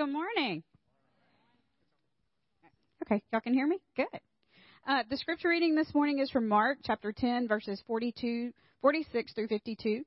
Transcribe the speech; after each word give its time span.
Good 0.00 0.12
morning. 0.12 0.62
Okay, 3.04 3.22
y'all 3.30 3.42
can 3.42 3.52
hear 3.52 3.66
me? 3.66 3.80
Good. 3.94 4.06
Uh, 4.88 5.02
the 5.10 5.18
scripture 5.18 5.50
reading 5.50 5.74
this 5.74 5.94
morning 5.94 6.20
is 6.20 6.30
from 6.30 6.48
Mark 6.48 6.78
chapter 6.82 7.12
10, 7.12 7.46
verses 7.46 7.82
42, 7.86 8.50
46 8.80 9.34
through 9.34 9.48
52. 9.48 10.02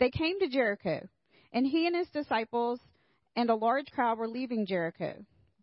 They 0.00 0.10
came 0.10 0.40
to 0.40 0.48
Jericho, 0.48 1.06
and 1.52 1.64
he 1.64 1.86
and 1.86 1.94
his 1.94 2.08
disciples 2.08 2.80
and 3.36 3.50
a 3.50 3.54
large 3.54 3.86
crowd 3.92 4.18
were 4.18 4.26
leaving 4.26 4.66
Jericho. 4.66 5.14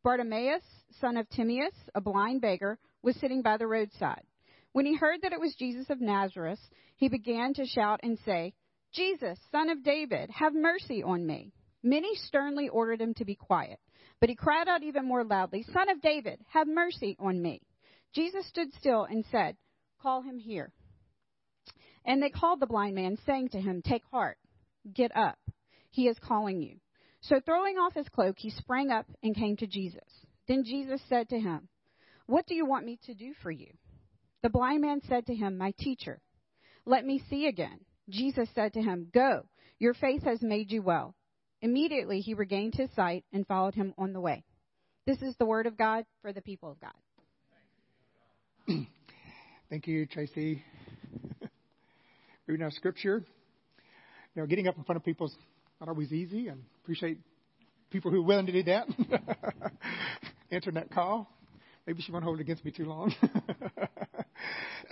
Bartimaeus, 0.02 0.63
son 1.02 1.18
of 1.18 1.29
Timaeus, 1.29 1.75
a 1.93 1.99
blind 1.99 2.39
beggar, 2.39 2.79
was 3.02 3.18
sitting 3.18 3.41
by 3.41 3.57
the 3.57 3.68
roadside. 3.68 4.23
When 4.71 4.86
he 4.86 4.95
heard 4.95 5.23
that 5.23 5.34
it 5.34 5.41
was 5.41 5.54
Jesus 5.59 5.89
of 5.89 5.99
Nazareth, 5.99 6.61
he 6.95 7.09
began 7.09 7.54
to 7.55 7.65
shout 7.65 7.99
and 8.02 8.18
say, 8.23 8.54
Jesus, 8.93 9.38
son 9.52 9.70
of 9.70 9.84
David, 9.84 10.29
have 10.29 10.54
mercy 10.54 11.04
on 11.04 11.27
me. 11.27 11.52
Many 11.84 12.16
sternly 12.16 12.70
ordered 12.70 13.02
him 13.02 13.14
to 13.16 13.25
be 13.25 13.36
quiet, 13.36 13.80
but 14.20 14.30
he 14.30 14.36
cried 14.36 14.67
out 14.67 14.84
even 14.84 15.05
more 15.05 15.23
loudly, 15.23 15.63
Son 15.72 15.90
of 15.90 16.02
David, 16.02 16.40
have 16.50 16.67
mercy 16.67 17.16
on 17.20 17.41
me. 17.41 17.62
Jesus 18.13 18.48
stood 18.48 18.73
still 18.73 19.03
and 19.03 19.23
said, 19.31 19.58
Call 20.02 20.22
him 20.22 20.40
here. 20.40 20.72
And 22.05 22.22
they 22.22 22.30
called 22.30 22.59
the 22.59 22.67
blind 22.67 22.95
man, 22.95 23.17
saying 23.26 23.50
to 23.50 23.62
him, 23.62 23.81
Take 23.81 24.03
heart, 24.12 24.38
get 24.94 25.16
up. 25.16 25.38
He 25.90 26.08
is 26.08 26.17
calling 26.20 26.62
you. 26.62 26.77
So 27.22 27.40
throwing 27.40 27.78
off 27.78 27.94
his 27.94 28.08
cloak, 28.09 28.36
he 28.38 28.50
sprang 28.50 28.91
up 28.91 29.05
and 29.22 29.36
came 29.36 29.58
to 29.58 29.67
Jesus. 29.67 30.25
Then 30.48 30.64
Jesus 30.64 31.02
said 31.09 31.30
to 31.30 31.39
him, 31.39 31.67
What 32.25 32.48
do 32.48 32.55
you 32.55 32.66
want 32.66 32.86
me 32.86 33.00
to 33.05 33.14
do 33.14 33.34
for 33.44 33.52
you? 33.52 33.73
The 34.41 34.50
blind 34.50 34.81
man 34.81 35.02
said 35.08 35.25
to 35.25 35.36
him, 35.36 35.58
My 35.58 35.72
teacher, 35.78 36.22
let 36.86 37.05
me 37.05 37.22
see 37.30 37.48
again. 37.48 37.80
Jesus 38.09 38.48
said 38.55 38.73
to 38.73 38.81
him, 38.81 39.09
Go, 39.14 39.44
your 39.78 39.94
faith 39.94 40.23
has 40.23 40.41
made 40.41 40.72
you 40.72 40.81
well. 40.81 41.16
Immediately 41.61 42.21
he 42.21 42.34
regained 42.34 42.75
his 42.75 42.89
sight 42.95 43.25
and 43.34 43.47
followed 43.47 43.75
him 43.75 43.93
on 43.97 44.13
the 44.13 44.21
way. 44.21 44.43
This 45.05 45.21
is 45.21 45.35
the 45.38 45.45
word 45.45 45.66
of 45.66 45.77
God 45.77 46.05
for 46.21 46.33
the 46.33 46.41
people 46.41 46.72
of 46.72 46.80
God. 46.80 46.91
Thank 49.69 49.88
you, 49.88 50.05
Tracy. 50.05 50.64
Reading 52.47 52.64
our 52.64 52.72
scripture. 52.72 53.23
You 54.36 54.41
know, 54.41 54.45
getting 54.45 54.67
up 54.67 54.77
in 54.77 54.83
front 54.83 54.97
of 54.97 55.05
people 55.05 55.27
is 55.27 55.36
not 55.80 55.89
always 55.89 56.11
easy, 56.11 56.47
and 56.47 56.64
appreciate 56.83 57.19
people 57.89 58.11
who 58.11 58.19
are 58.19 58.25
willing 58.25 58.45
to 58.47 58.52
do 58.52 58.64
that. 58.64 58.88
That 60.49 60.92
call. 60.92 61.30
Maybe 61.86 62.02
she 62.02 62.11
won't 62.11 62.23
hold 62.23 62.39
it 62.39 62.42
against 62.42 62.64
me 62.64 62.71
too 62.71 62.86
long. 62.86 63.14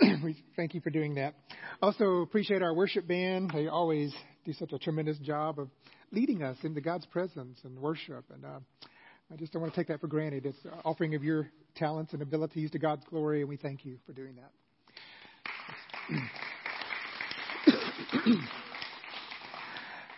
we 0.22 0.42
thank 0.54 0.74
you 0.74 0.80
for 0.80 0.90
doing 0.90 1.14
that. 1.14 1.34
Also 1.80 2.22
appreciate 2.22 2.62
our 2.62 2.74
worship 2.74 3.06
band. 3.08 3.50
They 3.54 3.66
always 3.66 4.14
do 4.44 4.52
such 4.52 4.72
a 4.72 4.78
tremendous 4.78 5.18
job 5.18 5.58
of 5.58 5.68
leading 6.12 6.42
us 6.42 6.56
into 6.62 6.80
God's 6.80 7.06
presence 7.06 7.58
and 7.64 7.78
worship. 7.78 8.24
And 8.32 8.44
uh, 8.44 8.60
I 9.32 9.36
just 9.36 9.52
don't 9.52 9.62
want 9.62 9.74
to 9.74 9.80
take 9.80 9.88
that 9.88 10.00
for 10.00 10.06
granted. 10.06 10.46
It's 10.46 10.58
offering 10.84 11.14
of 11.14 11.24
your 11.24 11.50
talents 11.74 12.12
and 12.12 12.22
abilities 12.22 12.70
to 12.72 12.78
God's 12.78 13.04
glory, 13.08 13.40
and 13.40 13.48
we 13.48 13.56
thank 13.56 13.84
you 13.84 13.98
for 14.06 14.12
doing 14.12 14.36
that. 14.36 14.50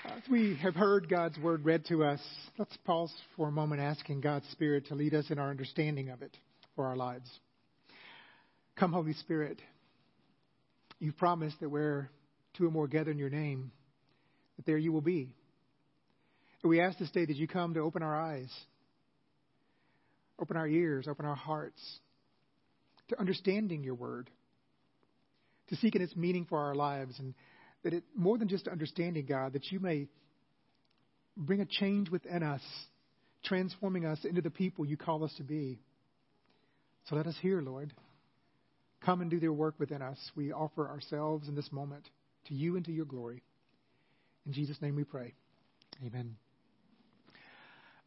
As 0.04 0.22
we 0.30 0.56
have 0.56 0.74
heard 0.74 1.08
God's 1.08 1.38
word 1.38 1.64
read 1.64 1.86
to 1.86 2.04
us, 2.04 2.20
let's 2.58 2.76
pause 2.78 3.12
for 3.36 3.48
a 3.48 3.52
moment 3.52 3.80
asking 3.80 4.20
God's 4.20 4.48
Spirit 4.50 4.86
to 4.88 4.94
lead 4.94 5.14
us 5.14 5.30
in 5.30 5.38
our 5.38 5.50
understanding 5.50 6.10
of 6.10 6.22
it 6.22 6.36
for 6.76 6.86
our 6.86 6.96
lives. 6.96 7.30
Come, 8.76 8.92
Holy 8.92 9.14
Spirit. 9.14 9.60
You've 10.98 11.16
promised 11.16 11.60
that 11.60 11.68
where 11.68 12.10
two 12.54 12.66
or 12.66 12.70
more 12.70 12.88
gather 12.88 13.10
in 13.10 13.18
your 13.18 13.30
name, 13.30 13.70
that 14.56 14.66
there 14.66 14.78
you 14.78 14.92
will 14.92 15.00
be. 15.00 15.30
We 16.64 16.80
ask 16.80 16.98
this 16.98 17.10
day 17.10 17.24
that 17.24 17.36
you 17.36 17.46
come 17.46 17.74
to 17.74 17.80
open 17.80 18.02
our 18.02 18.20
eyes, 18.20 18.52
open 20.40 20.56
our 20.56 20.66
ears, 20.66 21.06
open 21.08 21.24
our 21.24 21.36
hearts 21.36 21.80
to 23.08 23.18
understanding 23.18 23.84
your 23.84 23.94
word, 23.94 24.28
to 25.68 25.76
seeking 25.76 26.02
its 26.02 26.16
meaning 26.16 26.46
for 26.48 26.58
our 26.58 26.74
lives, 26.74 27.18
and 27.18 27.34
that 27.84 27.94
it 27.94 28.04
more 28.14 28.36
than 28.38 28.48
just 28.48 28.68
understanding 28.68 29.24
God, 29.26 29.52
that 29.52 29.70
you 29.70 29.80
may 29.80 30.08
bring 31.36 31.60
a 31.60 31.66
change 31.66 32.10
within 32.10 32.42
us, 32.42 32.62
transforming 33.44 34.04
us 34.04 34.24
into 34.24 34.42
the 34.42 34.50
people 34.50 34.84
you 34.84 34.96
call 34.96 35.24
us 35.24 35.32
to 35.36 35.44
be. 35.44 35.78
So 37.08 37.16
let 37.16 37.26
us 37.26 37.36
hear, 37.40 37.62
Lord. 37.62 37.94
Come 39.04 39.20
and 39.20 39.30
do 39.30 39.36
your 39.36 39.52
work 39.52 39.76
within 39.78 40.02
us. 40.02 40.18
We 40.34 40.52
offer 40.52 40.88
ourselves 40.88 41.48
in 41.48 41.54
this 41.54 41.70
moment 41.70 42.08
to 42.48 42.54
you 42.54 42.76
and 42.76 42.84
to 42.84 42.92
your 42.92 43.04
glory. 43.04 43.42
In 44.44 44.52
Jesus' 44.52 44.82
name 44.82 44.96
we 44.96 45.04
pray. 45.04 45.34
Amen. 46.04 46.36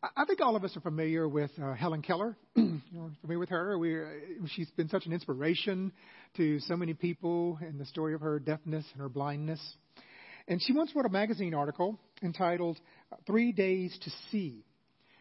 I 0.03 0.25
think 0.25 0.41
all 0.41 0.55
of 0.55 0.63
us 0.63 0.75
are 0.75 0.81
familiar 0.81 1.27
with 1.27 1.51
uh, 1.61 1.73
Helen 1.73 2.01
Keller. 2.01 2.35
you 2.55 2.81
know, 2.91 3.11
familiar 3.21 3.37
with 3.37 3.49
her? 3.49 3.77
We, 3.77 4.01
uh, 4.01 4.07
she's 4.47 4.69
been 4.71 4.89
such 4.89 5.05
an 5.05 5.13
inspiration 5.13 5.91
to 6.37 6.59
so 6.61 6.75
many 6.75 6.95
people 6.95 7.59
in 7.61 7.77
the 7.77 7.85
story 7.85 8.15
of 8.15 8.21
her 8.21 8.39
deafness 8.39 8.83
and 8.93 9.01
her 9.01 9.09
blindness. 9.09 9.61
And 10.47 10.59
she 10.59 10.73
once 10.73 10.91
wrote 10.95 11.05
a 11.05 11.09
magazine 11.09 11.53
article 11.53 11.99
entitled 12.23 12.79
Three 13.27 13.51
Days 13.51 13.95
to 14.01 14.09
See. 14.31 14.65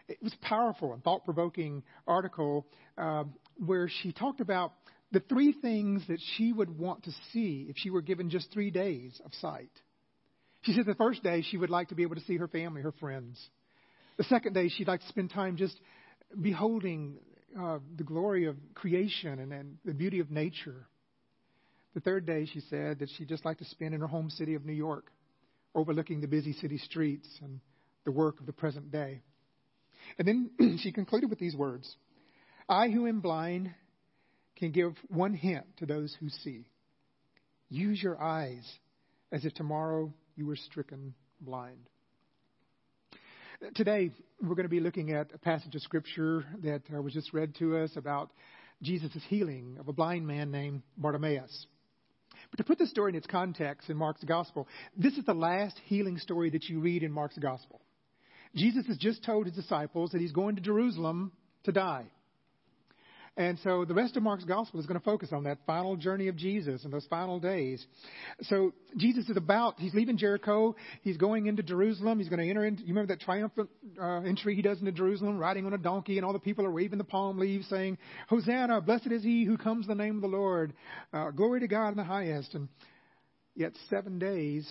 It 0.09 0.17
was 0.23 0.33
a 0.33 0.47
powerful 0.47 0.95
and 0.95 1.05
thought 1.05 1.27
provoking 1.27 1.83
article 2.07 2.67
uh, 2.97 3.25
where 3.59 3.91
she 4.03 4.13
talked 4.13 4.41
about 4.41 4.73
the 5.13 5.21
three 5.21 5.53
things 5.61 6.03
that 6.09 6.21
she 6.37 6.55
would 6.55 6.79
want 6.79 7.05
to 7.05 7.11
see 7.35 7.67
if 7.69 7.77
she 7.77 7.91
were 7.91 8.01
given 8.01 8.31
just 8.31 8.51
three 8.51 8.71
days 8.71 9.21
of 9.27 9.35
sight. 9.35 9.71
She 10.63 10.73
said 10.73 10.87
the 10.87 10.95
first 10.95 11.23
day 11.23 11.43
she 11.43 11.59
would 11.59 11.71
like 11.71 11.89
to 11.89 11.95
be 11.95 12.03
able 12.03 12.17
to 12.17 12.23
see 12.23 12.39
her 12.39 12.49
family, 12.49 12.81
her 12.81 12.93
friends. 12.93 13.39
The 14.21 14.25
second 14.25 14.53
day 14.53 14.69
she'd 14.69 14.87
like 14.87 15.01
to 15.01 15.09
spend 15.09 15.31
time 15.31 15.57
just 15.57 15.81
beholding 16.39 17.17
uh, 17.59 17.79
the 17.97 18.05
glory 18.05 18.45
of 18.45 18.57
creation 18.75 19.39
and, 19.39 19.51
and 19.51 19.79
the 19.83 19.95
beauty 19.95 20.21
of 20.21 20.31
nature. 20.31 20.87
The 21.95 22.01
third 22.01 22.27
day 22.27 22.45
she 22.45 22.61
said 22.69 22.99
that 22.99 23.09
she'd 23.17 23.31
just 23.31 23.47
like 23.47 23.57
to 23.61 23.65
spend 23.65 23.95
in 23.95 24.03
her 24.03 24.07
home 24.07 24.29
city 24.29 24.57
of 24.57 24.67
New 24.67 24.75
York, 24.75 25.11
overlooking 25.75 26.21
the 26.21 26.27
busy 26.27 26.53
city 26.53 26.77
streets 26.77 27.27
and 27.41 27.61
the 28.05 28.13
work 28.13 28.41
of 28.41 28.45
the 28.45 28.53
present 28.53 28.93
day. 28.93 29.23
And 30.19 30.29
then 30.29 30.77
she 30.83 30.93
concluded 30.93 31.31
with 31.31 31.39
these 31.39 31.57
words 31.57 31.97
I, 32.69 32.91
who 32.91 33.07
am 33.07 33.21
blind, 33.21 33.71
can 34.55 34.71
give 34.71 34.93
one 35.09 35.33
hint 35.33 35.65
to 35.79 35.87
those 35.87 36.15
who 36.21 36.29
see. 36.29 36.69
Use 37.71 38.03
your 38.03 38.23
eyes 38.23 38.71
as 39.33 39.47
if 39.47 39.55
tomorrow 39.55 40.13
you 40.37 40.45
were 40.45 40.57
stricken 40.57 41.15
blind. 41.41 41.89
Today, 43.75 44.11
we're 44.41 44.55
going 44.55 44.65
to 44.65 44.71
be 44.71 44.81
looking 44.81 45.13
at 45.13 45.35
a 45.35 45.39
passage 45.39 45.75
of 45.75 45.83
Scripture 45.83 46.47
that 46.63 46.81
uh, 46.91 47.03
was 47.03 47.13
just 47.13 47.35
read 47.35 47.55
to 47.57 47.77
us 47.77 47.91
about 47.95 48.31
Jesus' 48.81 49.23
healing 49.29 49.77
of 49.79 49.87
a 49.87 49.93
blind 49.93 50.27
man 50.27 50.51
named 50.51 50.81
Bartimaeus. 50.97 51.67
But 52.51 52.57
to 52.57 52.65
put 52.65 52.79
this 52.79 52.89
story 52.89 53.11
in 53.11 53.17
its 53.17 53.27
context 53.27 53.91
in 53.91 53.99
Mark's 53.99 54.25
Gospel, 54.25 54.67
this 54.97 55.13
is 55.19 55.27
the 55.27 55.35
last 55.35 55.79
healing 55.85 56.17
story 56.17 56.49
that 56.51 56.71
you 56.71 56.81
read 56.81 57.03
in 57.03 57.13
Mark's 57.13 57.37
Gospel. 57.37 57.83
Jesus 58.57 58.87
has 58.87 58.97
just 58.97 59.23
told 59.25 59.45
his 59.45 59.55
disciples 59.55 60.13
that 60.13 60.23
he's 60.23 60.33
going 60.33 60.57
to 60.57 60.63
Jerusalem 60.63 61.31
to 61.65 61.73
die. 61.73 62.07
And 63.37 63.59
so 63.61 63.85
the 63.85 63.95
rest 63.95 64.17
of 64.17 64.23
Mark's 64.23 64.45
gospel 64.45 64.81
is 64.81 64.87
going 64.87 64.99
to 64.99 65.05
focus 65.05 65.31
on 65.33 65.45
that 65.45 65.59
final 65.67 65.97
journey 65.97 66.29
of 66.29 66.37
Jesus 66.37 66.85
and 66.85 66.93
those 66.93 67.07
final 67.07 67.39
days. 67.39 67.85
So 68.43 68.75
Jesus 68.97 69.29
is 69.29 69.37
about, 69.37 69.79
he's 69.79 69.95
leaving 69.95 70.19
Jericho. 70.19 70.75
He's 71.03 71.17
going 71.17 71.47
into 71.47 71.63
Jerusalem. 71.63 72.19
He's 72.19 72.29
going 72.29 72.41
to 72.41 72.49
enter 72.49 72.65
into, 72.65 72.83
you 72.83 72.89
remember 72.89 73.15
that 73.15 73.21
triumphant 73.21 73.71
uh, 74.01 74.21
entry 74.23 74.57
he 74.57 74.63
does 74.63 74.81
into 74.81 74.93
Jerusalem, 74.93 75.39
riding 75.39 75.65
on 75.65 75.73
a 75.73 75.79
donkey, 75.79 76.19
and 76.19 76.27
all 76.27 76.33
the 76.33 76.41
people 76.41 76.67
are 76.67 76.73
waving 76.73 76.99
the 76.99 77.05
palm 77.05 77.39
leaves 77.39 77.69
saying, 77.69 77.99
Hosanna, 78.29 78.81
blessed 78.81 79.07
is 79.13 79.23
he 79.23 79.45
who 79.45 79.57
comes 79.57 79.89
in 79.89 79.97
the 79.97 80.03
name 80.03 80.17
of 80.17 80.23
the 80.23 80.29
Lord. 80.29 80.75
Uh, 81.13 81.31
glory 81.31 81.61
to 81.61 81.69
God 81.69 81.91
in 81.91 81.97
the 81.97 82.05
highest. 82.05 82.55
And 82.55 82.69
yet 83.55 83.73
seven 83.89 84.19
days 84.19 84.69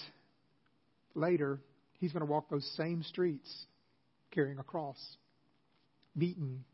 later, 1.16 1.62
he's 2.00 2.12
going 2.12 2.26
to 2.26 2.32
walk 2.32 2.50
those 2.50 2.70
same 2.76 3.04
streets 3.04 3.50
carrying 4.32 4.60
a 4.60 4.64
cross, 4.64 5.00
beaten 6.16 6.66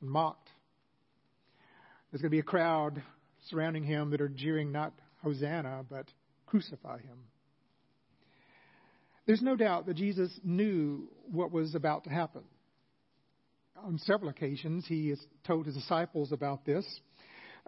and 0.00 0.10
mocked 0.10 0.48
there's 2.10 2.22
going 2.22 2.30
to 2.30 2.34
be 2.34 2.40
a 2.40 2.42
crowd 2.42 3.02
surrounding 3.48 3.84
him 3.84 4.10
that 4.10 4.20
are 4.20 4.28
jeering 4.28 4.72
not 4.72 4.92
Hosanna, 5.22 5.84
but 5.88 6.06
crucify 6.46 6.98
him. 6.98 7.18
There's 9.26 9.42
no 9.42 9.56
doubt 9.56 9.86
that 9.86 9.94
Jesus 9.94 10.32
knew 10.42 11.08
what 11.30 11.52
was 11.52 11.74
about 11.74 12.04
to 12.04 12.10
happen. 12.10 12.42
On 13.84 13.98
several 13.98 14.30
occasions, 14.30 14.86
he 14.88 15.10
has 15.10 15.20
told 15.46 15.66
his 15.66 15.74
disciples 15.74 16.32
about 16.32 16.64
this. 16.64 16.86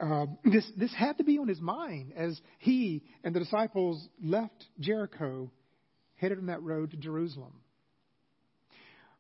Uh, 0.01 0.27
this, 0.45 0.67
this 0.77 0.95
had 0.95 1.19
to 1.19 1.25
be 1.25 1.39
on 1.39 1.47
his 1.47 1.61
mind 1.61 2.15
as 2.17 2.41
he 2.59 3.03
and 3.23 3.35
the 3.35 3.41
disciples 3.41 4.09
left 4.23 4.65
Jericho, 4.81 5.51
headed 6.17 6.39
on 6.39 6.47
that 6.47 6.63
road 6.63 6.93
to 6.93 6.97
Jerusalem. 6.97 7.53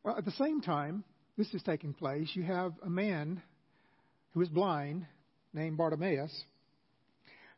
Well, 0.02 0.16
at 0.16 0.24
the 0.24 0.30
same 0.32 0.62
time, 0.62 1.04
this 1.36 1.52
is 1.52 1.62
taking 1.62 1.92
place, 1.92 2.30
you 2.32 2.42
have 2.44 2.72
a 2.82 2.88
man 2.88 3.42
who 4.32 4.40
is 4.40 4.48
blind, 4.48 5.06
named 5.52 5.76
Bartimaeus, 5.76 6.44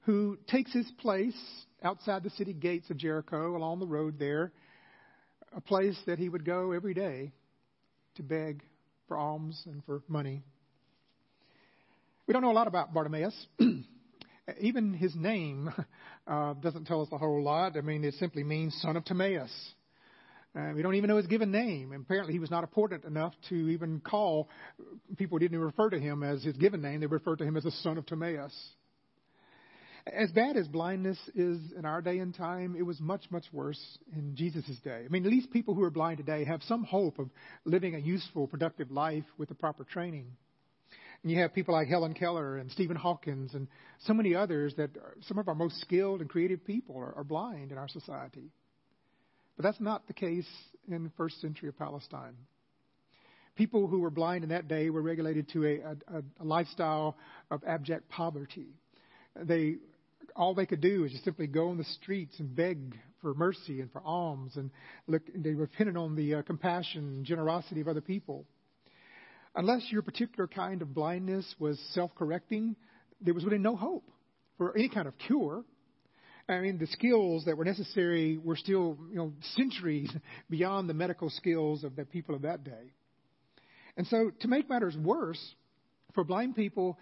who 0.02 0.38
takes 0.48 0.72
his 0.72 0.90
place 0.98 1.36
outside 1.82 2.22
the 2.22 2.30
city 2.30 2.52
gates 2.52 2.90
of 2.90 2.96
Jericho 2.96 3.56
along 3.56 3.80
the 3.80 3.86
road 3.86 4.18
there, 4.18 4.52
a 5.54 5.60
place 5.60 5.98
that 6.06 6.18
he 6.18 6.28
would 6.28 6.44
go 6.44 6.72
every 6.72 6.94
day 6.94 7.32
to 8.16 8.22
beg 8.22 8.62
for 9.08 9.16
alms 9.16 9.60
and 9.66 9.84
for 9.84 10.02
money. 10.08 10.42
We 12.26 12.32
don't 12.32 12.42
know 12.42 12.52
a 12.52 12.54
lot 12.54 12.68
about 12.68 12.94
Bartimaeus. 12.94 13.34
Even 14.60 14.94
his 14.94 15.14
name 15.14 15.72
uh, 16.26 16.54
doesn't 16.54 16.86
tell 16.86 17.02
us 17.02 17.08
a 17.12 17.18
whole 17.18 17.42
lot. 17.42 17.76
I 17.76 17.80
mean, 17.80 18.04
it 18.04 18.14
simply 18.14 18.44
means 18.44 18.74
son 18.80 18.96
of 18.96 19.04
Timaeus. 19.04 19.50
Uh, 20.54 20.72
we 20.74 20.82
don't 20.82 20.96
even 20.96 21.08
know 21.08 21.16
his 21.16 21.26
given 21.26 21.50
name. 21.50 21.92
And 21.92 22.02
apparently, 22.02 22.34
he 22.34 22.38
was 22.38 22.50
not 22.50 22.62
important 22.62 23.04
enough 23.04 23.32
to 23.48 23.54
even 23.54 24.00
call. 24.00 24.50
People 25.16 25.38
didn't 25.38 25.54
even 25.54 25.64
refer 25.64 25.88
to 25.90 25.98
him 25.98 26.22
as 26.22 26.42
his 26.44 26.56
given 26.56 26.82
name. 26.82 27.00
They 27.00 27.06
referred 27.06 27.38
to 27.38 27.44
him 27.44 27.56
as 27.56 27.64
the 27.64 27.70
son 27.70 27.96
of 27.96 28.06
Timaeus. 28.06 28.54
As 30.06 30.32
bad 30.32 30.56
as 30.56 30.66
blindness 30.66 31.18
is 31.34 31.58
in 31.78 31.84
our 31.84 32.02
day 32.02 32.18
and 32.18 32.34
time, 32.34 32.74
it 32.76 32.82
was 32.82 33.00
much, 33.00 33.22
much 33.30 33.44
worse 33.52 33.80
in 34.16 34.34
Jesus' 34.34 34.78
day. 34.82 35.04
I 35.04 35.08
mean, 35.08 35.24
at 35.24 35.30
least 35.30 35.52
people 35.52 35.74
who 35.74 35.84
are 35.84 35.90
blind 35.90 36.18
today 36.18 36.44
have 36.44 36.60
some 36.64 36.82
hope 36.82 37.20
of 37.20 37.30
living 37.64 37.94
a 37.94 37.98
useful, 37.98 38.48
productive 38.48 38.90
life 38.90 39.24
with 39.38 39.48
the 39.48 39.54
proper 39.54 39.84
training. 39.84 40.26
And 41.22 41.30
you 41.30 41.38
have 41.38 41.54
people 41.54 41.74
like 41.74 41.86
Helen 41.86 42.14
Keller 42.14 42.56
and 42.56 42.68
Stephen 42.72 42.96
Hawkins 42.96 43.54
and 43.54 43.68
so 44.00 44.12
many 44.12 44.34
others 44.34 44.74
that 44.76 44.96
are, 44.96 45.16
some 45.28 45.38
of 45.38 45.46
our 45.46 45.54
most 45.54 45.80
skilled 45.80 46.20
and 46.20 46.28
creative 46.28 46.66
people 46.66 46.98
are, 46.98 47.14
are 47.14 47.24
blind 47.24 47.70
in 47.70 47.78
our 47.78 47.88
society. 47.88 48.50
But 49.62 49.68
that's 49.68 49.80
not 49.80 50.08
the 50.08 50.12
case 50.12 50.48
in 50.88 51.04
the 51.04 51.10
first 51.16 51.40
century 51.40 51.68
of 51.68 51.78
Palestine. 51.78 52.34
People 53.54 53.86
who 53.86 54.00
were 54.00 54.10
blind 54.10 54.42
in 54.42 54.50
that 54.50 54.66
day 54.66 54.90
were 54.90 55.02
regulated 55.02 55.48
to 55.50 55.64
a, 55.64 55.80
a, 56.12 56.22
a 56.40 56.44
lifestyle 56.44 57.16
of 57.48 57.62
abject 57.64 58.08
poverty. 58.08 58.70
They 59.36 59.76
all 60.34 60.54
they 60.54 60.66
could 60.66 60.80
do 60.80 61.04
is 61.04 61.12
just 61.12 61.22
simply 61.22 61.46
go 61.46 61.68
on 61.68 61.78
the 61.78 61.84
streets 61.84 62.40
and 62.40 62.56
beg 62.56 62.98
for 63.20 63.34
mercy 63.34 63.80
and 63.80 63.92
for 63.92 64.02
alms, 64.04 64.56
and 64.56 64.70
look. 65.06 65.22
They 65.32 65.52
depended 65.52 65.96
on 65.96 66.16
the 66.16 66.36
uh, 66.36 66.42
compassion 66.42 67.04
and 67.04 67.24
generosity 67.24 67.82
of 67.82 67.86
other 67.86 68.00
people. 68.00 68.46
Unless 69.54 69.92
your 69.92 70.02
particular 70.02 70.48
kind 70.48 70.82
of 70.82 70.92
blindness 70.92 71.54
was 71.60 71.78
self-correcting, 71.92 72.74
there 73.20 73.34
was 73.34 73.44
really 73.44 73.58
no 73.58 73.76
hope 73.76 74.10
for 74.58 74.76
any 74.76 74.88
kind 74.88 75.06
of 75.06 75.16
cure. 75.18 75.62
I 76.48 76.58
mean, 76.58 76.78
the 76.78 76.86
skills 76.88 77.44
that 77.44 77.56
were 77.56 77.64
necessary 77.64 78.38
were 78.38 78.56
still, 78.56 78.98
you 79.10 79.16
know, 79.16 79.32
centuries 79.56 80.10
beyond 80.50 80.88
the 80.88 80.94
medical 80.94 81.30
skills 81.30 81.84
of 81.84 81.96
the 81.96 82.04
people 82.04 82.34
of 82.34 82.42
that 82.42 82.64
day. 82.64 82.92
And 83.96 84.06
so, 84.06 84.30
to 84.40 84.48
make 84.48 84.68
matters 84.68 84.96
worse, 84.96 85.40
for 86.14 86.24
blind 86.24 86.56
people, 86.56 86.98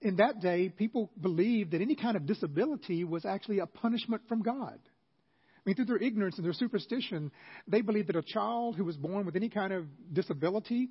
in 0.00 0.16
that 0.16 0.40
day, 0.40 0.68
people 0.68 1.10
believed 1.20 1.72
that 1.72 1.80
any 1.80 1.94
kind 1.94 2.16
of 2.16 2.26
disability 2.26 3.04
was 3.04 3.24
actually 3.24 3.58
a 3.58 3.66
punishment 3.66 4.22
from 4.28 4.42
God. 4.42 4.78
I 4.78 5.62
mean, 5.66 5.76
through 5.76 5.86
their 5.86 5.98
ignorance 5.98 6.36
and 6.36 6.44
their 6.44 6.54
superstition, 6.54 7.30
they 7.68 7.82
believed 7.82 8.08
that 8.08 8.16
a 8.16 8.22
child 8.22 8.76
who 8.76 8.84
was 8.84 8.96
born 8.96 9.26
with 9.26 9.36
any 9.36 9.50
kind 9.50 9.72
of 9.72 9.84
disability 10.12 10.88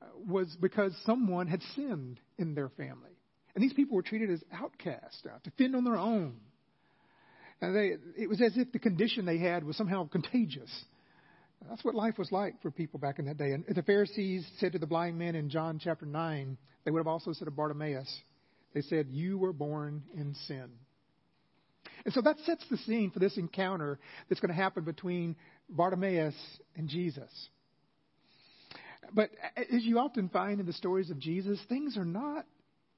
uh, 0.00 0.06
was 0.26 0.56
because 0.60 0.96
someone 1.04 1.48
had 1.48 1.60
sinned 1.74 2.20
in 2.38 2.54
their 2.54 2.68
family. 2.68 3.10
And 3.54 3.64
these 3.64 3.72
people 3.72 3.96
were 3.96 4.02
treated 4.02 4.30
as 4.30 4.42
outcasts, 4.52 5.22
uh, 5.24 5.38
to 5.42 5.50
fend 5.58 5.74
on 5.74 5.82
their 5.82 5.96
own. 5.96 6.36
And 7.60 7.74
they, 7.74 7.92
it 8.16 8.28
was 8.28 8.40
as 8.40 8.56
if 8.56 8.70
the 8.72 8.78
condition 8.78 9.24
they 9.24 9.38
had 9.38 9.64
was 9.64 9.76
somehow 9.76 10.08
contagious. 10.08 10.70
That's 11.68 11.84
what 11.84 11.94
life 11.94 12.18
was 12.18 12.30
like 12.30 12.60
for 12.62 12.70
people 12.70 13.00
back 13.00 13.18
in 13.18 13.24
that 13.26 13.38
day. 13.38 13.52
And 13.52 13.64
the 13.68 13.82
Pharisees 13.82 14.46
said 14.58 14.72
to 14.72 14.78
the 14.78 14.86
blind 14.86 15.18
men 15.18 15.34
in 15.34 15.48
John 15.48 15.80
chapter 15.82 16.06
9, 16.06 16.58
they 16.84 16.90
would 16.90 17.00
have 17.00 17.06
also 17.06 17.32
said 17.32 17.48
of 17.48 17.56
Bartimaeus, 17.56 18.20
they 18.74 18.82
said, 18.82 19.08
You 19.10 19.38
were 19.38 19.52
born 19.52 20.02
in 20.14 20.34
sin. 20.46 20.68
And 22.04 22.12
so 22.14 22.20
that 22.20 22.38
sets 22.44 22.64
the 22.70 22.76
scene 22.78 23.10
for 23.10 23.18
this 23.18 23.36
encounter 23.36 23.98
that's 24.28 24.40
going 24.40 24.54
to 24.54 24.62
happen 24.62 24.84
between 24.84 25.34
Bartimaeus 25.68 26.34
and 26.76 26.88
Jesus. 26.88 27.30
But 29.12 29.30
as 29.56 29.82
you 29.82 29.98
often 29.98 30.28
find 30.28 30.60
in 30.60 30.66
the 30.66 30.72
stories 30.72 31.10
of 31.10 31.18
Jesus, 31.18 31.58
things 31.68 31.96
are 31.96 32.04
not 32.04 32.44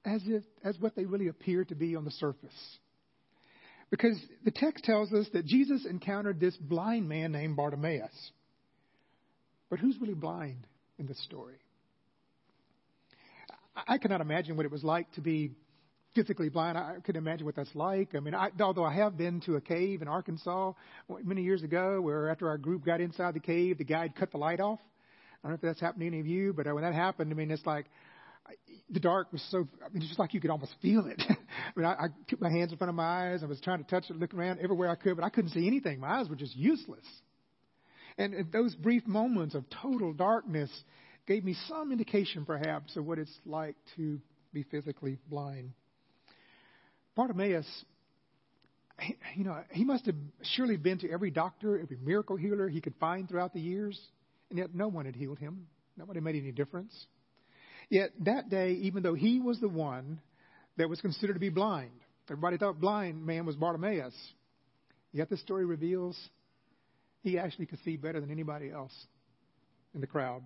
as 0.05 0.23
if 0.27 0.43
as 0.65 0.79
what 0.79 0.97
they 0.97 1.05
really 1.05 1.29
appear 1.29 1.65
to 1.65 1.75
be 1.75 1.97
on 1.97 2.05
the 2.05 2.11
surface. 2.11 2.79
Because 3.91 4.21
the 4.45 4.51
text 4.51 4.85
tells 4.85 5.13
us 5.13 5.27
that 5.33 5.47
Jesus 5.47 5.87
encountered 5.89 6.41
this 6.41 6.57
blind 6.57 7.09
man 7.09 7.33
named 7.33 7.57
Bartimaeus. 7.57 8.31
But 9.71 9.79
who's 9.79 9.97
really 10.01 10.15
blind 10.15 10.67
in 10.99 11.07
this 11.07 11.23
story? 11.25 11.57
I 13.87 13.99
cannot 13.99 14.21
imagine 14.21 14.57
what 14.57 14.67
it 14.67 14.73
was 14.73 14.83
like 14.83 15.11
to 15.13 15.21
be 15.21 15.53
physically 16.15 16.49
blind. 16.49 16.77
I 16.77 16.97
could 17.05 17.17
imagine 17.17 17.47
what 17.47 17.55
that's 17.55 17.75
like. 17.75 18.15
I 18.15 18.21
mean, 18.21 18.35
I, 18.35 18.51
although 18.61 18.85
I 18.85 18.95
have 18.95 19.17
been 19.17 19.41
to 19.43 19.57
a 19.57 19.61
cave 19.61 20.03
in 20.03 20.09
Arkansas 20.09 20.73
many 21.23 21.43
years 21.43 21.63
ago, 21.63 22.01
where 22.01 22.31
after 22.31 22.49
our 22.49 22.59
group 22.59 22.85
got 22.85 23.01
inside 23.01 23.35
the 23.35 23.41
cave, 23.41 23.79
the 23.79 23.85
guide 23.85 24.15
cut 24.17 24.33
the 24.33 24.39
light 24.39 24.61
off. 24.61 24.81
I 24.81 25.49
don't 25.49 25.53
know 25.53 25.55
if 25.55 25.61
that's 25.61 25.81
happened 25.81 26.01
to 26.01 26.07
any 26.09 26.21
of 26.21 26.27
you, 26.27 26.53
but 26.53 26.67
uh, 26.67 26.75
when 26.75 26.83
that 26.83 26.95
happened, 26.95 27.31
I 27.31 27.37
mean, 27.37 27.51
it's 27.51 27.65
like 27.65 27.87
the 28.91 29.01
dark 29.01 29.33
was 29.33 29.43
so. 29.51 29.69
I 29.85 29.89
mean, 29.91 30.03
just 30.03 30.19
like 30.19 30.35
you 30.35 30.41
could 30.41 30.51
almost 30.51 30.73
feel 30.81 31.07
it. 31.07 31.23
I 31.29 31.37
mean, 31.77 31.87
I, 31.87 31.93
I 31.93 32.07
put 32.29 32.41
my 32.41 32.51
hands 32.51 32.73
in 32.73 32.79
front 32.79 32.89
of 32.89 32.95
my 32.95 33.33
eyes. 33.33 33.43
I 33.43 33.47
was 33.47 33.61
trying 33.61 33.85
to 33.85 33.89
touch 33.91 34.05
it, 34.09 34.17
look 34.17 34.35
around 34.35 34.61
everywhere 34.61 34.89
I 34.89 34.95
could, 34.95 35.17
but 35.17 35.25
I 35.25 35.29
couldn't 35.29 35.51
see 35.51 35.67
anything. 35.67 36.01
My 36.01 36.21
eyes 36.21 36.29
were 36.29 36.37
just 36.37 36.57
useless. 36.57 37.05
And 38.17 38.51
those 38.53 38.75
brief 38.75 39.07
moments 39.07 39.55
of 39.55 39.65
total 39.71 40.13
darkness 40.13 40.71
gave 41.27 41.45
me 41.45 41.55
some 41.69 41.93
indication, 41.93 42.45
perhaps, 42.45 42.97
of 42.97 43.05
what 43.05 43.19
it's 43.19 43.33
like 43.47 43.77
to 43.97 44.21
be 44.53 44.65
physically 44.65 45.19
blind. 45.29 45.73
Bartimaeus, 47.15 47.67
you 49.37 49.45
know, 49.45 49.63
he 49.71 49.85
must 49.85 50.07
have 50.07 50.17
surely 50.55 50.77
been 50.77 50.99
to 50.99 51.11
every 51.11 51.31
doctor, 51.31 51.79
every 51.79 51.99
miracle 52.03 52.37
healer 52.37 52.69
he 52.69 52.81
could 52.81 52.95
find 52.99 53.29
throughout 53.29 53.53
the 53.53 53.61
years, 53.61 54.01
and 54.51 54.59
yet 54.59 54.75
no 54.75 54.89
one 54.89 55.05
had 55.05 55.15
healed 55.15 55.39
him. 55.39 55.67
Nobody 55.97 56.21
made 56.21 56.37
any 56.37 56.53
difference. 56.53 57.07
Yet 57.91 58.11
that 58.25 58.51
day, 58.51 58.73
even 58.73 59.03
though 59.03 59.15
he 59.15 59.41
was 59.41 59.61
the 59.61 59.69
one 59.69 60.21
that 60.77 60.89
was 60.89 61.01
considered 61.01 61.35
to 61.35 61.41
be 61.41 61.49
blind, 61.49 61.91
everybody 62.29 62.59
thought 62.59 62.81
blind 62.81 63.25
man 63.25 63.47
was 63.47 63.57
Bartimaeus. 63.57 64.15
Yet 65.13 65.31
the 65.31 65.39
story 65.39 65.65
reveals 65.65 66.19
he 67.23 67.39
actually 67.39 67.67
could 67.67 67.79
see 67.85 67.97
better 67.97 68.21
than 68.21 68.31
anybody 68.31 68.71
else 68.71 68.93
in 69.95 70.01
the 70.01 70.07
crowd. 70.07 70.43